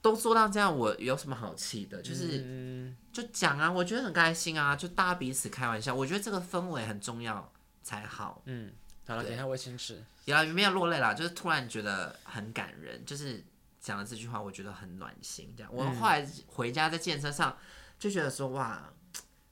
[0.00, 2.00] 都做到这样，我有什么好气的？
[2.00, 7.52] 就是、嗯、就讲啊，我觉得很开心啊，就大家彼此开玩笑，我觉得这个氛围很重要
[7.82, 8.40] 才好。
[8.44, 8.70] 嗯，
[9.04, 10.00] 好了，等一下卫生纸。
[10.26, 13.42] 有啊，没有落泪啦，就是突然觉得很感人，就是
[13.80, 15.52] 讲了这句话，我觉得很暖心。
[15.56, 17.58] 这样，我后来回家在健身上
[17.98, 18.88] 就觉得说，哇，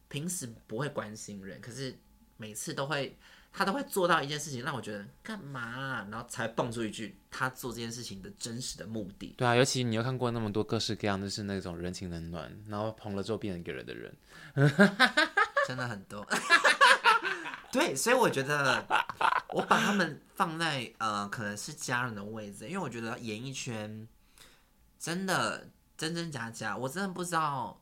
[0.09, 1.99] 平时不会关心人，可是
[2.37, 3.19] 每次都会。
[3.59, 9.35] 他都会做到一件事情，让我觉得干嘛、啊，然后才蹦出一句他做这件事情的真实的目的。
[9.37, 14.17] 对啊，尤其你又看过那么多各式各样的是那种人情冷暖，然后红了之后变成一个人的人，
[15.67, 16.25] 真的很多。
[17.73, 18.87] 对，所以我觉得
[19.49, 24.07] 我把他们放在呃可能是家人的位置，因为我觉得演艺圈
[25.01, 27.81] 真的真真假假，我真的不知道。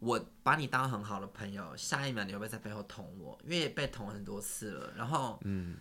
[0.00, 3.38] 我把你当很好的朋友，下一秒你会不会在背后捅我？
[3.44, 4.92] 因为被捅很多次了。
[4.96, 5.76] 然后，嗯，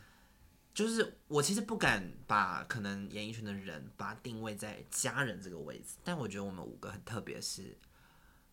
[0.73, 5.97] 就是我其实不敢把可能演艺圈的人把它定位在家人这个位置。
[6.03, 7.77] 但我觉得我们五个很特别，是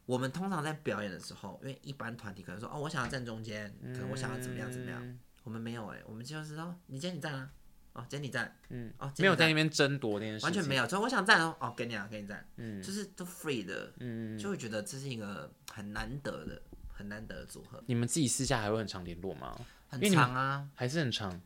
[0.07, 7.50] 我们通常在表演的时候，因为一般团体可能说哦，我想要站中间，可能我想要怎么样怎么样，我们没有哎、欸，我们就是说你今天你站啊。
[7.94, 10.88] 哦，接你站，嗯，哦，没有在那边争夺那件事，完全没有。
[10.88, 16.61] 所以我想站哦，哦，给你啊，给你站，嗯，就是都 free 的，嗯，就会觉得这是一个很难得的、
[16.92, 17.83] 很难得的组合。
[17.87, 19.57] 你们自己私下还会很常联络吗？
[19.88, 21.40] 很长啊，还是很长。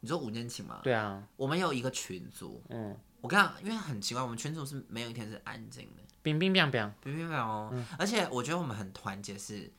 [0.00, 0.80] 你说五年前吗？
[0.82, 7.72] 对啊，我们有一个群组，嗯，我跟你讲，因为很奇怪，我们群组是没有一天是安静的，冰冰冰冰冰冰冰哦。
[7.98, 9.72] 而且我觉得我们很团结，是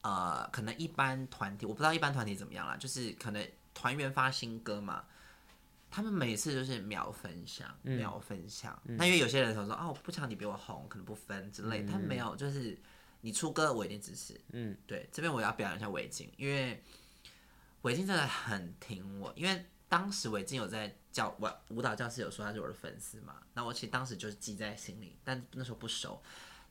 [0.00, 5.04] 呃，可能一般团体我不知道一般团体怎么样啦，就是可能团员发新歌嘛。
[5.90, 8.80] 他们每次就是秒分享，嗯、秒分享。
[8.84, 11.84] 那、嗯、因为有些人说说，哦，我不抢你比我红，可能不分之类。
[11.84, 12.78] 他、嗯、没有，就是
[13.22, 14.40] 你出歌，我一定支持。
[14.52, 16.80] 嗯，对，这边我要表扬一下伟晋，因为
[17.82, 19.32] 伟晋真的很挺我。
[19.34, 23.42] 因为当时伟晋有在教舞舞蹈教室，有说他是我的粉丝嘛。
[23.54, 26.22] 那我其实当时就是记在心里，但那时候不熟。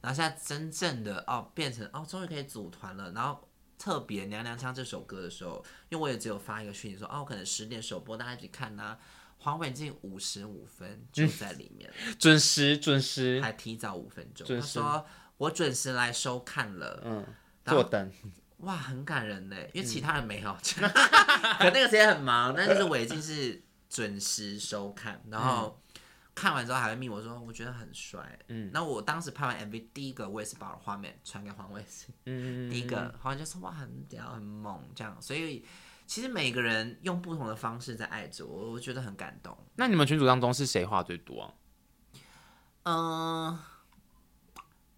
[0.01, 3.12] 然后现在真正的哦，变成哦，终于可以组团了。
[3.12, 3.49] 然后。
[3.80, 9.00] 特别娘娘腔这首歌的时候，因为我也只有发一个讯息说，哦，可能十点首播，大家一起看呐、啊。
[9.38, 14.46] 黄伟进五十五分就在里面，嗯、准时准时，还提早五分钟。
[14.46, 15.06] 他说
[15.38, 17.26] 我准时来收看了，嗯，
[17.63, 18.12] 坐等，
[18.58, 20.89] 哇，很感人呢，因为其他人没有，嗯、
[21.58, 25.80] 可那个时间很忙，但是伟进是准时收看，然后。
[25.80, 25.88] 嗯
[26.39, 28.39] 看完之后还会密我说，我觉得很帅。
[28.47, 32.15] 嗯，那我当时拍完 MV，第一个我也是把画面传给黄伟星。
[32.23, 35.65] 嗯，第一个好像就说哇很屌很猛这样，所以
[36.08, 39.58] 其实每个人用不同的方式在爱着我，我觉得很感动。
[39.75, 41.54] 那你们群组当中是谁话最多啊？
[42.84, 43.60] 嗯，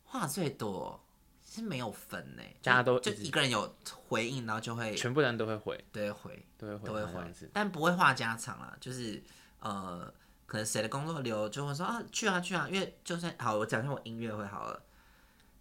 [0.03, 1.03] 话最多
[1.43, 3.75] 是没有分呢，大家都就一个人有
[4.07, 9.23] 回应，然后就会全部人都会回，都会回，都会回，都会回，但不会话家常啦，就是
[9.59, 10.13] 呃。
[10.51, 14.83] 可能谁的工作流就会说啊去啊去啊，因为就算好，我讲一下我音乐会好了，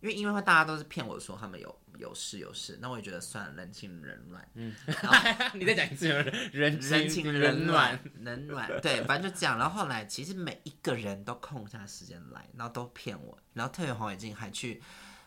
[0.01, 4.49] 因为音乐会大家都是骗我说他们有有事有事，那我也觉得算了，人情冷暖。
[4.55, 5.15] 嗯，然后
[5.55, 6.09] 你再讲一次，
[6.53, 9.57] 人人情冷暖冷暖，对，反正就这样。
[9.57, 14.83] 然后后来其实每一个人都空下时间来，然后都骗我，然后特别黄伟进还去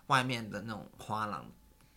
[0.08, 1.50] 外面的那种花廊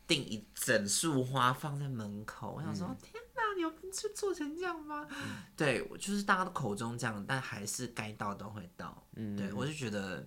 [0.06, 3.22] 订一整束花放在门口，我想说、嗯、天。
[3.56, 5.08] 你有去做成这样吗？
[5.10, 9.02] 嗯、对，就是大家的口中这样，但还是该到都会到。
[9.14, 10.22] 嗯，对我就觉得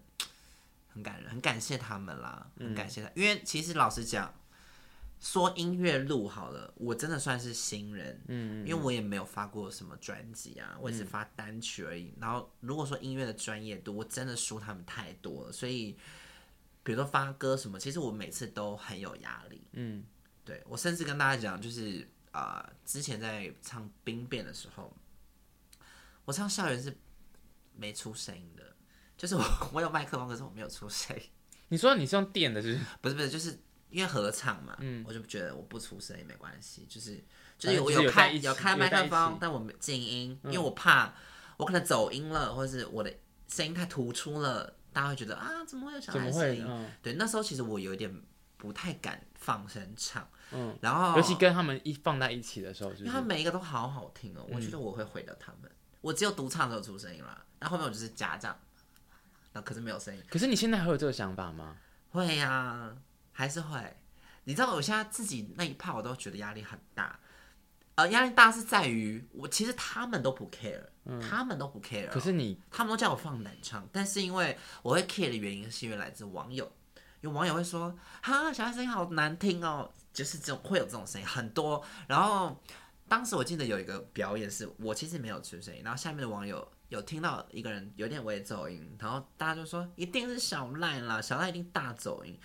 [0.87, 3.07] 很感人，很感谢他们啦，很感谢他。
[3.09, 4.33] 嗯、因为其实老实讲，
[5.19, 8.19] 说音乐录好了，我真的算是新人。
[8.29, 12.05] 嗯，因为我也没有发过什么专辑啊，我只发单曲而已。
[12.05, 15.51] 嗯、然后如果说音乐的专业度，我真的输他们太多了。
[15.51, 15.95] 所以，
[16.89, 19.61] 比如说发歌什么，其实我每次都很有压力。
[19.73, 20.03] 嗯，
[20.43, 22.07] 对我甚至跟大家讲，就是。
[22.31, 24.95] 啊、呃，之前在唱《兵变》的时候，
[26.25, 26.95] 我唱校园是
[27.75, 28.63] 没出声音的，
[29.17, 31.23] 就是我 我有麦克风，可是我没有出声音。
[31.69, 37.19] 你说你是用电的，就是不是不是，就是因为合唱嘛，嗯，我就觉得我不出声也没关系，就是
[37.57, 41.11] 就是我有开有开麦克风，但我没静音，嗯、因为我怕
[41.57, 43.11] 我可能走音了，或者是我的
[43.47, 46.65] 声音太突出了，大家会觉得啊，怎么会有小孩声音？
[46.67, 48.13] 嗯、对，那时候其实我有一点
[48.57, 50.27] 不太敢放声唱。
[50.51, 55.69] 嗯，然后尤其跟他们一放在一起的时候，就是，因为他们每一个都好好听哦，我觉得我会毁了他们。
[55.69, 58.57] 嗯、我只有独唱的时候出声音啦，然后后面我就是假唱，
[59.53, 60.23] 那可是没有声音。
[60.29, 61.77] 可是你现在还有这个想法吗？
[62.11, 62.97] 会呀、啊，
[63.31, 63.97] 还是会。
[64.45, 67.19] 你知道我现在自己那一趴我都觉得压力很大，
[67.99, 72.07] 呃，压力大是在于我其实他们都不 care，、嗯、他们都不 care。
[72.07, 76.71] 可是你，他们都叫我放胆唱，但是因为我会 care 的原因是因为来自网友，
[77.19, 79.91] 有网友会说，哈，小孩声音好难听哦。
[80.11, 82.57] 就是这种会有这种声音很多，然后
[83.07, 92.37] 当时我记得有一个表演是我其实没有出声音，然后下面的网友有听到一个人有点微走音，然后大家就说一定是小赖啦，小赖一定大走音。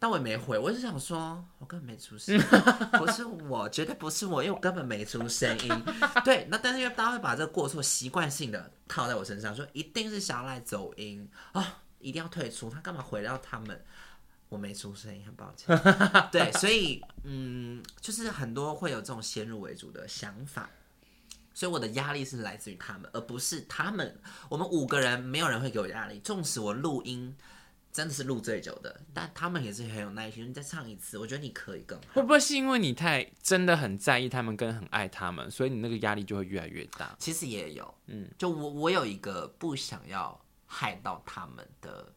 [0.00, 2.36] 但我也没回，我就想说，我根本没出声，
[2.98, 5.68] 不是我，绝对不是我，因为我根本没出声音。
[6.24, 11.66] 对，那但是因为大家会把这个过错习惯性的套在我身上，说一定是小赖走音啊、哦，
[11.98, 13.78] 一定要退出，他干嘛回到他们？
[14.48, 15.78] 我没出声音，很抱歉。
[16.32, 20.70] 对，所以嗯，就是很多会有这种先入为主的想法，
[21.52, 24.18] 所以我的压力是来自于他们，而不是他们。
[24.48, 27.36] 我们五个人没有人会给我压力，纵使我录音。
[27.92, 30.48] 真的是录最久的，但他们也是很有耐心。
[30.48, 32.04] 你再唱一次，我觉得你可以更好。
[32.14, 37.14] 会不会是因为你太真的很在意他们，跟很爱他们，所以你那个压力就会越来越大？
[37.18, 42.12] 其实也有，嗯，就我我有一个不想要害到他们的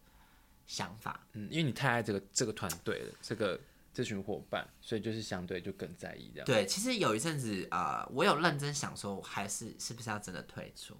[0.67, 3.59] 想法，嗯，因为你太爱这个这个团队了，这个
[3.91, 6.45] 这群伙伴，所以就是相对就更在意这样。
[6.45, 10.95] 对，其实有一阵子啊、呃，我有认真想说，还是是不是要真的退出？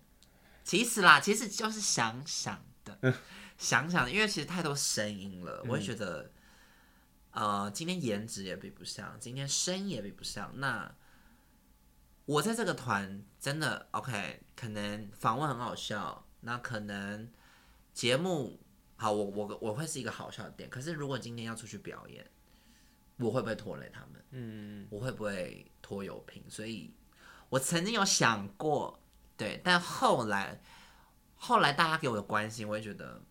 [0.64, 3.14] 其实啦，其实就是想想的。
[3.58, 6.32] 想想，因为其实太多声音了，我会觉得，
[7.32, 10.52] 嗯、呃，今天颜值也比不上，今天声音也比不上。
[10.56, 10.94] 那
[12.26, 17.32] 我在这个团真的 OK，可能访问很好笑，那可能
[17.94, 18.60] 节目
[18.96, 20.70] 好，我我我会是一个好笑的点。
[20.70, 22.26] 可是如果今天要出去表演，
[23.18, 24.24] 我会不会拖累他们？
[24.32, 26.44] 嗯，我会不会拖油瓶？
[26.50, 26.92] 所以
[27.50, 29.00] 我曾经有想过，
[29.38, 30.60] 对，但后来
[31.44, 33.22] 后来大家给我的关心，我也觉得。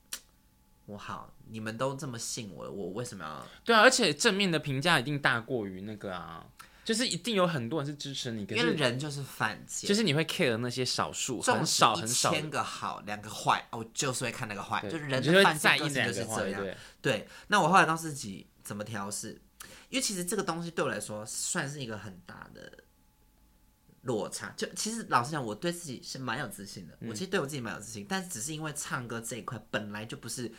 [0.87, 3.47] 我好，你们都这么信我，我为什么要？
[3.65, 6.45] 对啊，而且正面的评价一定大过于那个啊，
[6.85, 16.61] 就是一定有很多人是支持你，因为人就是犯贱，就是你会 care 那些少数，很少很少，千个好，两个坏，我就是会看那个坏，就是人的犯贱就是这样。
[16.61, 19.41] 对，对，那我后来告诉自己怎么调试，
[19.89, 22.82] 因为其实这个东西对我来说算是一个很大的。
[24.03, 26.95] 落差就其实老实讲，我对自己是蛮有自信的。
[27.01, 30.51] 嗯、我其实对我自己蛮有自信，但是只是因为唱歌这一块本来就不是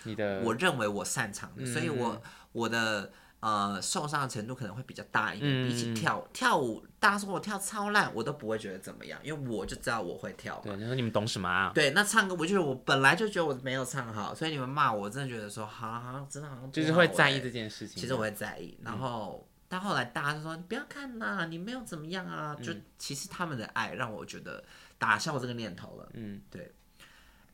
[0.43, 2.21] 我认为我擅长的，的所以我
[2.53, 5.67] 我的呃受伤的程度可能会比较大一点。
[5.67, 10.61] 嗯、比起跳跳舞，大家说我跳超烂，我都不会觉得怎么样，因为我就知道我会跳。
[10.63, 11.69] 对，你说你们懂什么啊？
[11.75, 17.99] 对，那唱歌，我就是我本来就觉得我没有唱好，所以你们骂我，真的觉得说，好好真的好像就是会在意这件事情。
[18.01, 19.45] 其实我会在意，然后。
[19.73, 24.63] 嗯但后来大家就说：“你不要看呐，你没有怎么样啊。”就其实他们的爱让我觉得
[24.99, 26.07] 打消我这个念头了。
[26.13, 26.71] 嗯，对，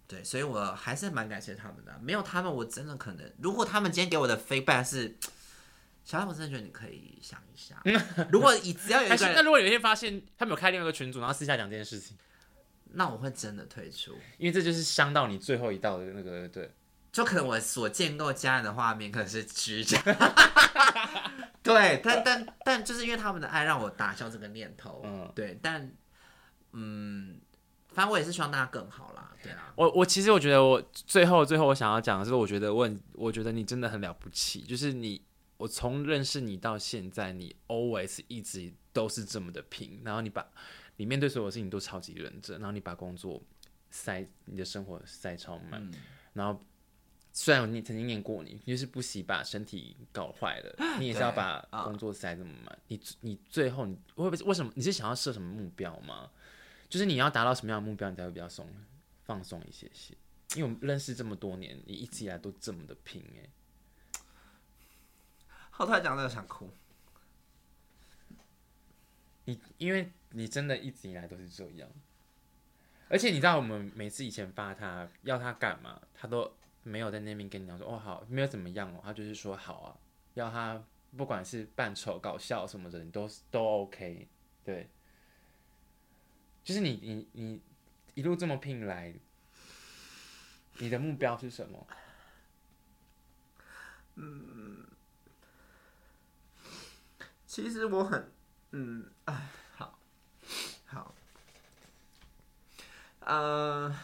[0.06, 1.98] 对，所以我还是蛮感谢他们的。
[2.02, 5.18] 没有他们，我真的可能，如果他们今天给我的 feedback 是，
[6.04, 7.82] 小爱，我真的觉得你可以想一下。
[8.30, 12.18] 如果你只要有一个， 那如果有一天发现他们有开另外一个群组，然后私下讲这件事情，
[12.92, 16.70] 那我会真的退出，因为这就是伤到你最后一道的那个对。
[17.12, 20.00] 就可能我所建构家人的画面可能是局长，
[21.64, 25.92] 对，但但但就是因为他们的爱让我打消这个念头，嗯，对，但
[26.74, 27.42] 嗯，
[27.90, 35.20] 反正我也是希望大家更好啦，对啊，我我其实我觉得我最后最后我想要讲的是，我觉得我我觉得你真的很了不起，就是你
[35.58, 40.48] 我从认识你到现在，你 always 一直都是这么的拼，然后你把
[40.98, 43.42] 你面对所有事情都超级认真，然后你把工作
[43.90, 45.94] 塞你的生活塞超满，嗯、
[46.34, 46.62] 然后。
[47.42, 52.78] 虽然你曾经念过你，你就是不惜把身体搞坏了， 你也是要把工作塞这么满。
[52.90, 54.70] 你你最后你会不会为什么？
[54.76, 56.30] 你是想要设什么目标吗？
[56.90, 58.68] 就是你要达到什么样的目标，你才会比较松
[59.24, 60.14] 放松一些些？
[60.56, 64.20] 因为我们认识这么多年，你一直以来都这么的拼哎。
[65.70, 66.70] 后台讲的想哭。
[69.46, 71.90] 你因为你真的一直以来都是这样，
[73.08, 76.54] 而且你知道我们每次以前发他要他干嘛，他都。
[76.84, 79.98] 没有在那边跟你讲说哦好，没有怎么样哦，他就是说好啊，
[80.34, 80.82] 要他
[81.18, 84.28] 不管是扮丑、搞笑什么的，你都都 OK，
[84.64, 84.90] 对，
[86.64, 87.62] 就是你你你
[88.14, 89.14] 一路这么拼来，
[90.78, 91.88] 你的目标是什么？
[94.16, 94.86] 嗯，
[97.46, 98.32] 其实我很
[98.72, 100.00] 嗯哎好，
[100.86, 101.16] 好，
[103.22, 103.96] 呃。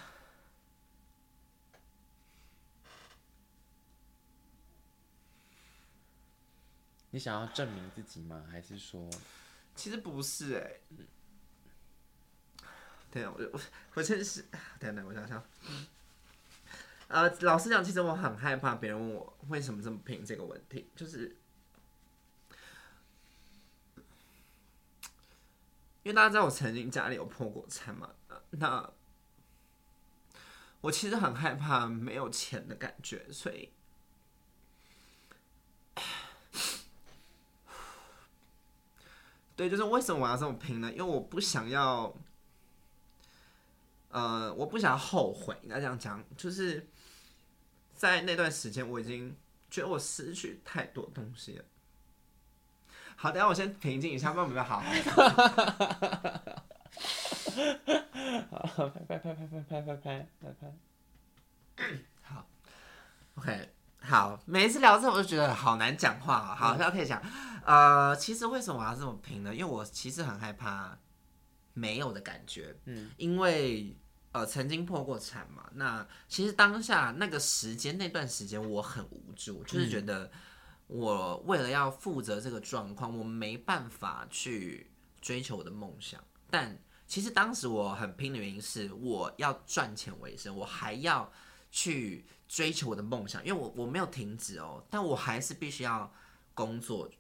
[7.16, 8.44] 你想要证明自己吗？
[8.52, 9.10] 还是说，
[9.74, 10.82] 其实不是哎、欸。
[13.10, 13.62] 对啊，我我
[13.94, 14.44] 我真是，
[14.82, 15.42] 等等，我想想。
[17.08, 21.38] 呃，老实讲，其实我很害怕别人问我为什么这么拼这个问题，就是
[26.04, 28.10] 因为大家知道我曾经家里有破过产嘛。
[28.50, 28.92] 那
[30.82, 33.72] 我其实很害怕没有钱的感觉，所以。
[39.56, 40.92] 对，就是为什么我要这么拼呢？
[40.92, 42.14] 因为我不想要，
[44.10, 46.90] 呃，我不想后悔，应该这样讲，就是
[47.94, 49.36] 在那段时间，我已经
[49.70, 51.66] 觉得我失去太多东西了。
[53.16, 54.82] 好，等下我先平静一下，慢慢 好。
[58.52, 60.74] 好，拍拍拍拍拍拍拍拍拍拍。
[62.22, 62.46] 好
[63.36, 63.70] ，OK，
[64.06, 66.56] 好，每一次聊这我就觉得好难讲话哦。
[66.56, 67.20] 好，现在可以讲。
[67.66, 69.52] 呃，其实为什么我要这么拼呢？
[69.52, 70.96] 因为我其实很害怕
[71.74, 72.78] 没有的感觉。
[72.86, 73.98] 嗯，因为
[74.32, 75.68] 呃曾经破过产嘛。
[75.74, 80.32] 那其实当下那个时间那段时间我很无助，就是觉得
[80.86, 86.24] 我为了要负责这个状况，我没办法去追求我的梦想。
[86.52, 86.78] 但
[87.08, 91.32] 其实当时我很拼的原因是我要赚钱为生，我还要
[91.72, 92.26] 去
[92.56, 96.10] 追求我的梦想，因为我我没有停止哦，但我还是必须要
[96.54, 97.12] 工作。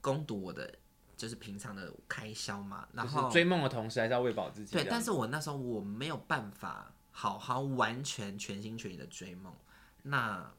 [0.00, 0.74] 攻读我的
[1.16, 4.72] 就是平常的开销嘛，然后追梦的同时还是要喂饱自己。
[4.72, 9.54] 对，但是我那时候我没有办法好好完全全心全意的追梦。
[10.02, 10.50] 那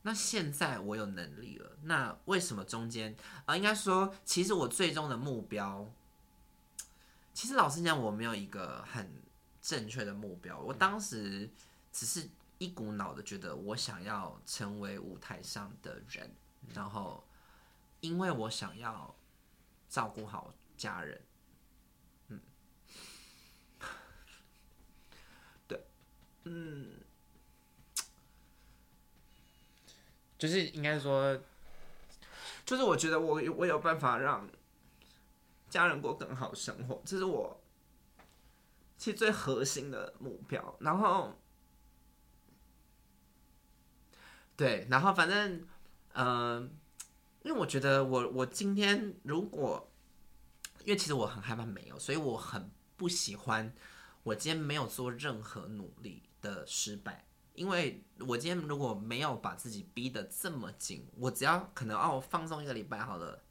[0.00, 3.14] 那现在我有能力了，那为什么中间
[3.44, 3.56] 啊、呃？
[3.56, 5.88] 应该说，其实我最终的目标，
[7.32, 9.22] 其实老实讲，我没有一个很
[9.60, 10.58] 正确的目标。
[10.58, 11.48] 我当时
[11.92, 12.28] 只是
[12.62, 16.34] 一股脑的觉得我想要成为舞台上的人，
[16.74, 17.26] 然后。
[18.02, 19.14] 因为我想要
[19.88, 21.20] 照顾好家人，
[22.26, 22.40] 嗯，
[25.68, 25.86] 对，
[26.42, 26.90] 嗯，
[30.36, 31.40] 就是应该说，
[32.66, 34.50] 就是我觉得我我有办法让
[35.70, 37.56] 家人过更好生活，这是我
[38.98, 40.76] 其实最核心的目标。
[40.80, 41.38] 然后，
[44.62, 45.66] 对，然后反正，
[46.14, 46.70] 嗯、呃。
[47.44, 49.90] 因为我觉得我我今天如果，
[50.84, 53.74] 因为其实我很害怕没有，所以我很不喜欢
[54.22, 57.26] 我今天没有做任何努力的失败。
[57.54, 63.42] 因为我今天如果没有把自己逼得这么紧，我只要可能哦放松一个礼拜好了，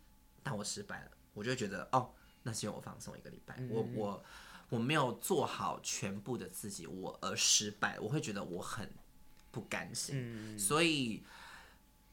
[0.41, 4.24] 但我失败了，我就觉得哦，那是因为我放松一个礼拜，我我
[4.70, 8.89] 我没有做好全部的自己，我而失败，我会觉得我很
[9.52, 11.24] 不甘心，所以。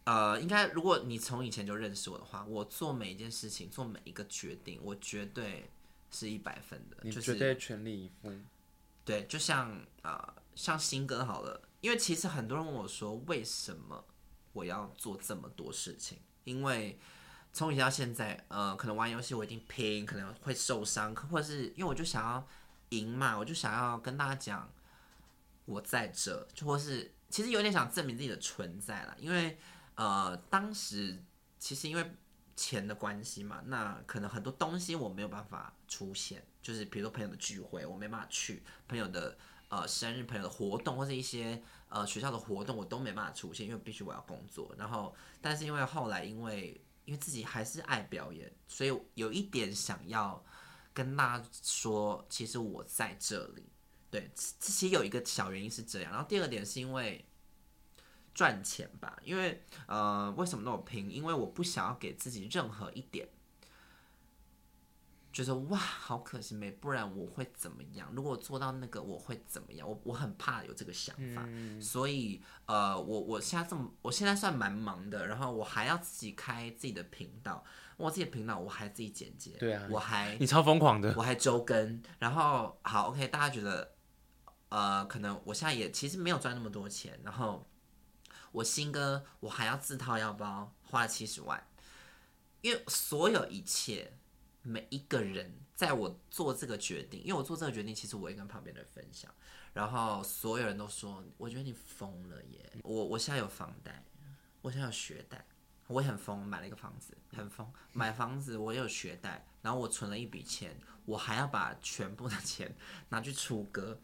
[0.05, 5.68] 呃，应该如果你从以前就认识我的话，我做每一件事情，做每一个决定，我绝对
[6.11, 8.32] 是一百分的，你绝对全力以赴。
[9.05, 9.70] 对，就像
[10.01, 14.03] 啊、呃，像新歌好了，因为其实很多人问我说，为什么
[14.55, 16.16] 我要做这么多事情？
[16.45, 16.99] 因为
[17.53, 22.49] 从以前到现在，呃，可能玩游戏我一定拼，可能会受伤，或者是因为我就想要
[22.89, 24.72] 赢嘛，我就想要跟大家讲
[25.66, 29.59] 我在这，就或是其实有点想证明自己的存在了，因为。
[30.01, 31.20] 呃，当时
[31.59, 32.12] 其实因为
[32.55, 39.37] 钱的关系嘛，那可能很多东西我没有办法出现，就是比如说朋友的聚会我没办法去，朋友的
[39.70, 44.72] 呃生日、朋友的活动或者一些呃学校的活动我都没办法出现，因为必须我要工作。
[44.79, 50.41] 然后，但是因为后来因为因为自己还是爱表演，所以有一点想要
[50.95, 53.64] 跟大家说，其实我在这里。
[54.11, 56.12] 对，其实有一个小原因是这样。
[56.12, 57.24] 然后第二个点是因为。
[58.34, 61.11] 赚钱吧，因为呃，为什么那么拼？
[61.11, 63.28] 因为我不想要给自己任何一点，
[65.32, 68.09] 觉得哇，好可惜没，不然我会怎么样？
[68.14, 69.88] 如果我做到那个，我会怎么样？
[69.88, 77.64] 我我很怕有这个想法，嗯、所以呃，我我现在这么，我现在算蛮忙的，然后我还要自己开自己的频道，
[77.96, 83.96] 我自己的频道我还自己剪辑，对啊，我还你超疯狂的，我还周更，然后好 OK，大家觉得
[84.68, 87.66] 呃，可能我现在也其实没有赚那么多钱，然后。
[88.50, 91.62] 我新歌我还要自掏腰包花了七十万，
[92.62, 94.14] 因为所有一切
[94.62, 99.32] 每一个人在我做这个决定，因为我做这个决定，其实我也跟旁边的人分享，
[99.74, 102.72] 然后所有人都说，我觉得你疯了耶！
[102.82, 104.02] 我我现在有房贷，
[104.62, 105.44] 我现在有学贷，
[105.86, 112.74] 我很疯，买了一个房子，很疯，买房子我有学贷，然后我存了一笔钱，我还要把全部的钱
[113.10, 114.00] 拿去出歌，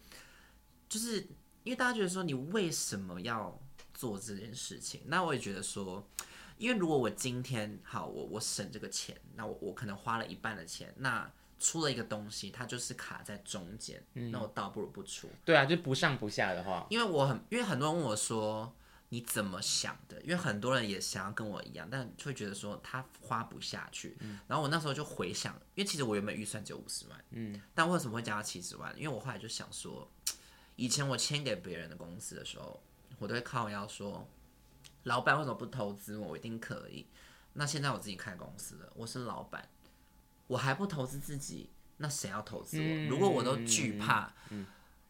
[0.88, 1.20] 就是
[1.62, 3.58] 因为大家觉得说，你为什么要？
[3.96, 6.04] 做这件事情，那我也觉得说，
[6.58, 11.30] 因为如果我今天好，我我省这个钱，那我我可能花了一半的钱，那
[11.60, 15.30] 出了一个东西，它就是卡在中间，嗯、那我倒不如不出。
[15.44, 18.74] 对啊，就不上不下的话，因为我很，因为很多人问我说
[19.10, 20.20] 你怎么想的？
[20.22, 24.16] 因为很多人也想要跟我一样，但就会觉得说他花不下去。
[24.20, 28.92] 嗯、然后我那时候就回想，因为其实我原本预算只有五十万，嗯，但为什么会加到七十万？
[28.98, 30.10] 因为我后来就想说，
[30.76, 32.80] 以前我签给别人的公司的时候。
[33.20, 34.28] 我都会靠腰说，
[35.04, 36.30] 老板为什么不投资我？
[36.30, 37.06] 我一定可以。
[37.52, 39.66] 那现在我自己开公司了，我是老板，
[40.48, 43.08] 我还不投资自己，那谁要投资我？
[43.08, 44.32] 如果我都惧怕，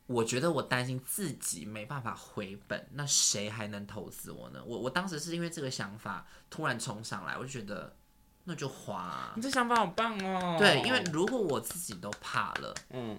[0.06, 4.62] 我觉得我担心自己没办法回本，那谁还能投资我呢？
[4.62, 7.96] 我我当时是因为这个想法突然冲上来，我就觉得
[8.44, 9.32] 那就花啊。
[9.34, 10.56] 你这想法好棒哦！
[10.58, 13.18] 对，因为如果我自己都怕了，嗯，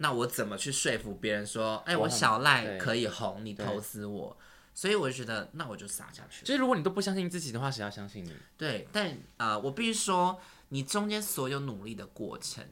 [0.00, 4.36] 那我怎么去说服别人说，哎，我小赖可以红，你投资我？
[4.74, 6.44] 所以我就觉得，那我就撒下去。
[6.44, 8.32] 就是如果你都不相信自己的话，谁要相信你？
[8.56, 10.40] 对，但呃，我必须说，
[10.70, 12.64] 你中间所有努力的过程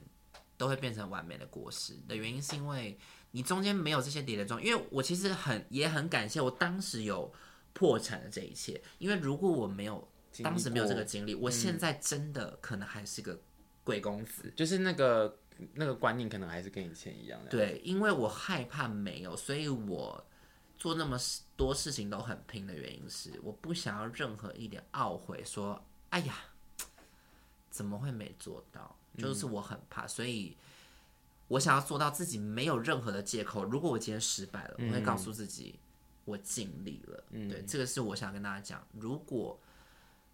[0.57, 2.99] 都会变成完美的果实的原因，是因为。
[3.33, 7.31] 你中间没有这些跌跌撞，因为我其实很也很感谢我当时有
[7.74, 10.09] 破产的这一切，因为如果我没有
[10.43, 13.39] 当时没有这个经历，我现在真的可能还是个
[13.85, 15.39] 贵公子，嗯，就是那个
[15.75, 17.51] 那个观念可能还是跟以前一样的。
[17.51, 20.25] 对，因为我害怕没有，所以我
[20.77, 21.19] 做那么
[21.57, 26.35] 多事情都很拼的原因是，我不想要任何一点懊悔，说哎呀，
[27.71, 28.97] 怎么会没做到？
[29.17, 30.57] 就是我很怕，所以。
[31.49, 33.65] 我想要做到自己没有任何的借口。
[33.65, 35.81] 如果我今天失败了，我会告诉自己，
[36.27, 37.25] 我尽力了。
[37.31, 38.87] 嗯，对，这个是我想跟大家讲。
[38.93, 39.59] 如果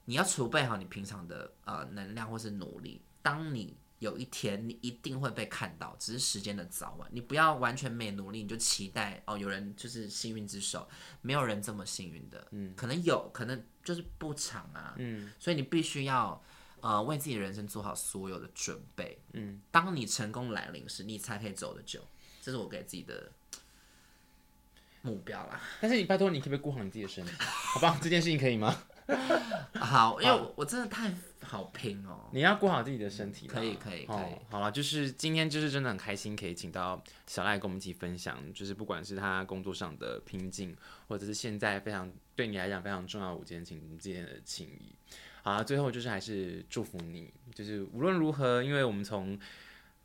[0.07, 7.09] 你要储备好你平常的呃能量或是努力，当你有一天你一定会被看到，只是时间的早晚。
[7.13, 10.89] 你不要完全没努力，你就期待哦有人就是幸运之手，
[11.23, 12.47] 没有人这么幸运的。
[12.51, 14.95] 嗯，可能有可能就是不长啊。
[14.99, 16.43] 嗯，所以你必须要。
[16.81, 19.19] 呃，为自己的人生做好所有的准备。
[19.33, 22.07] 嗯，当你成功来临时，你才可以走得久。
[22.43, 23.33] 这是我给自己的
[25.01, 25.59] 目标啦。
[25.81, 27.33] 但是你拜托，你可不可以顾好你自己的身体？
[27.39, 28.85] 好吧，这件事情可以吗？
[29.75, 32.29] 好，因为我，我真的太好拼哦。
[32.33, 33.47] 你要顾好自己的身体。
[33.47, 34.15] 可以，可以，可以。
[34.15, 40.75] 哦，好了，就是今天就是真的很开心，可以请到小赖跟我们一起分享，就是不管是他工作上的拼劲，
[41.09, 44.95] 或者是现在非常对你来讲非常重要的五件情之间的情谊。
[45.43, 49.39] 好了，最后就是还是祝福你，就是无论如何，因为我们从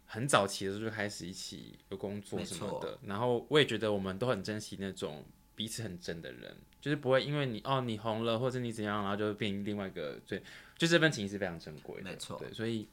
[0.06, 5.24] 很早期的时候就开始一起有工作什么的，然后我也觉得我们都很珍惜那种
[5.60, 10.42] 彼此很真的人，就是不会因为你哦你红了或者你怎样，然后就变另外一个，最，
[10.78, 12.88] 就这份情谊是非常珍贵的，没错，对，所以。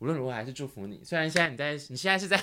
[0.00, 1.02] 无论如何，还是祝福你。
[1.04, 2.36] 虽然现在你在，你现在是在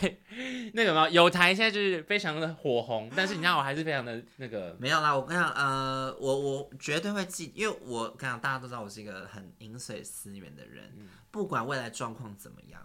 [0.74, 1.08] 那个吗？
[1.10, 4.76] 有台现在就是非常的火红，但是你知道我还是非常的那个。
[4.80, 12.82] 没有啦，我跟你讲，呃，我我绝对会记，因为我跟你讲，大家都知道我是一个很饮水思源的人，嗯、不管未来状况怎么样，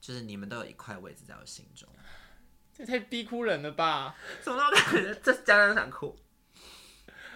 [0.00, 1.88] 就是你们都有一块位置在我心中。
[2.80, 4.16] 这太逼哭人了吧？
[4.40, 5.14] 怎么那么感觉？
[5.22, 6.16] 这家人想哭。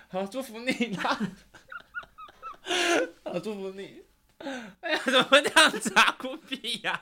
[0.08, 1.20] 好，祝福你啦！
[3.24, 4.02] 好，祝福你。
[4.80, 6.12] 哎呀，怎么会这样子啊？
[6.12, 6.98] 哭屁呀！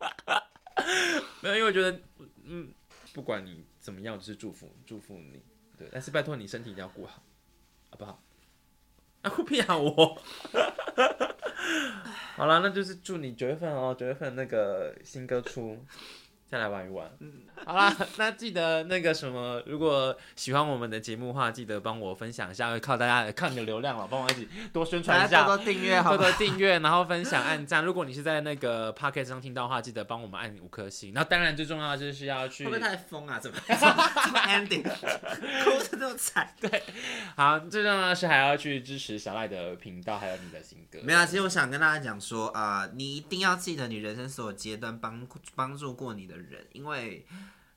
[1.42, 2.00] 没有，因为我觉得，
[2.44, 2.72] 嗯，
[3.12, 5.42] 不管你怎么样，就是祝福祝福你，
[5.76, 5.86] 对。
[5.92, 7.22] 但是拜托你身体一定要顾好，
[7.90, 8.22] 好不好？
[9.22, 9.92] 啊，哭屁啊我！
[12.36, 15.84] 好了，那就是祝你九月份哦，九月份那个新歌出。
[16.50, 17.30] 再来玩一玩，嗯，
[17.66, 27.84] 好啦，那记得那个什么，如果喜欢我们的节目的话，记得帮我分享一下，靠大家靠你的流量了，帮我一起多宣传一下，多多订阅，多多订阅，然后分享、按赞。
[27.84, 31.12] 如果你是在那个 Podcast 上听到的话，记得帮我们按五颗星。
[31.12, 33.38] 然后当然最重要的就是要去，会不会太疯啊？
[33.38, 36.54] 怎么 怎么 ending，哭的这么惨？
[36.60, 36.82] 对，
[37.36, 40.98] 好，最重要的是还要去支持小赖的频道，还有你的新歌。
[41.02, 47.26] 没有，啊其实我想跟大家讲说啊、呃，你一定要记得你人生所有阶段帮帮助过你的人，因为，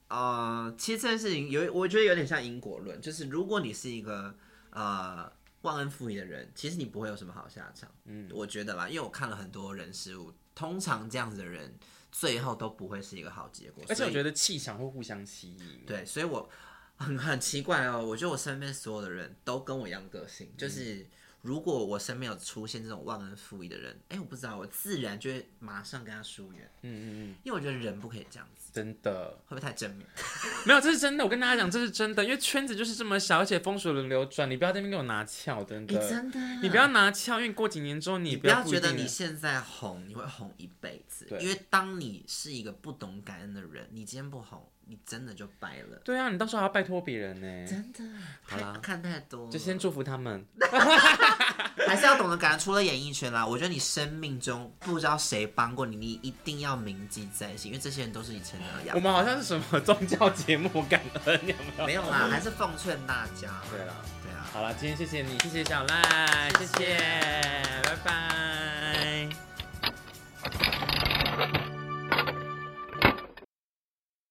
[0.07, 4.35] 呃，其实这件事情有，我觉得有点像因果论，就是如果你是一个
[4.71, 5.31] 呃
[5.61, 7.89] 忘恩负义的人，其实你不会有什么好下场。
[8.05, 11.73] 嗯，我觉得啦，因为我看了很多人事物，通常这样子的人
[12.11, 13.83] 最后都不会是一个好结果。
[13.89, 15.85] 而且我觉得气场会互相吸引。
[15.85, 16.49] 对，所以我
[16.97, 20.95] 很很奇怪哦，我觉得我身边所有的人都跟我一样个性，就是。
[20.95, 21.07] 嗯
[21.41, 26.69] 如果我身边有出现这种忘恩负义的人，哎、欸，我不知道，我自然就会马上跟他疏远。
[26.83, 28.69] 嗯嗯嗯，因为我觉得人不可以这样子。
[28.71, 30.07] 真的，会不会太正面？
[30.65, 31.23] 没有，这是真的。
[31.23, 35.99] 我跟大家讲，这是真的，因为圈子就是这么小，而且风水轮流转，你不要在那边给我拿翘，真的。
[35.99, 41.27] 欸、真的，你不要拿翘，因为过几年之后你不要，你不要觉得你现在红，你会红一辈子。
[41.39, 44.65] 因为当你是一个不懂感恩的人，你今天不红。
[44.91, 45.97] 你真的就败了。
[46.03, 47.65] 对啊，你到时候还要拜托别人呢。
[47.65, 48.03] 真的，
[48.43, 50.45] 好啦，看太多，就先祝福他们。
[51.87, 52.59] 还是要懂得感恩。
[52.59, 58.93] 除了演艺圈啦，我觉得你生命中不知道谁帮过你，你一定要铭记在心，因为这些人都是以前的养。
[58.93, 61.85] 我们好像是什么宗教节目感恩，有没有？
[61.85, 63.61] 没有啦， 还是奉劝大家。
[63.71, 64.45] 对了，对啊。
[64.51, 66.97] 好了，今天谢谢你，谢谢小赖，谢谢
[67.85, 69.29] 拜拜。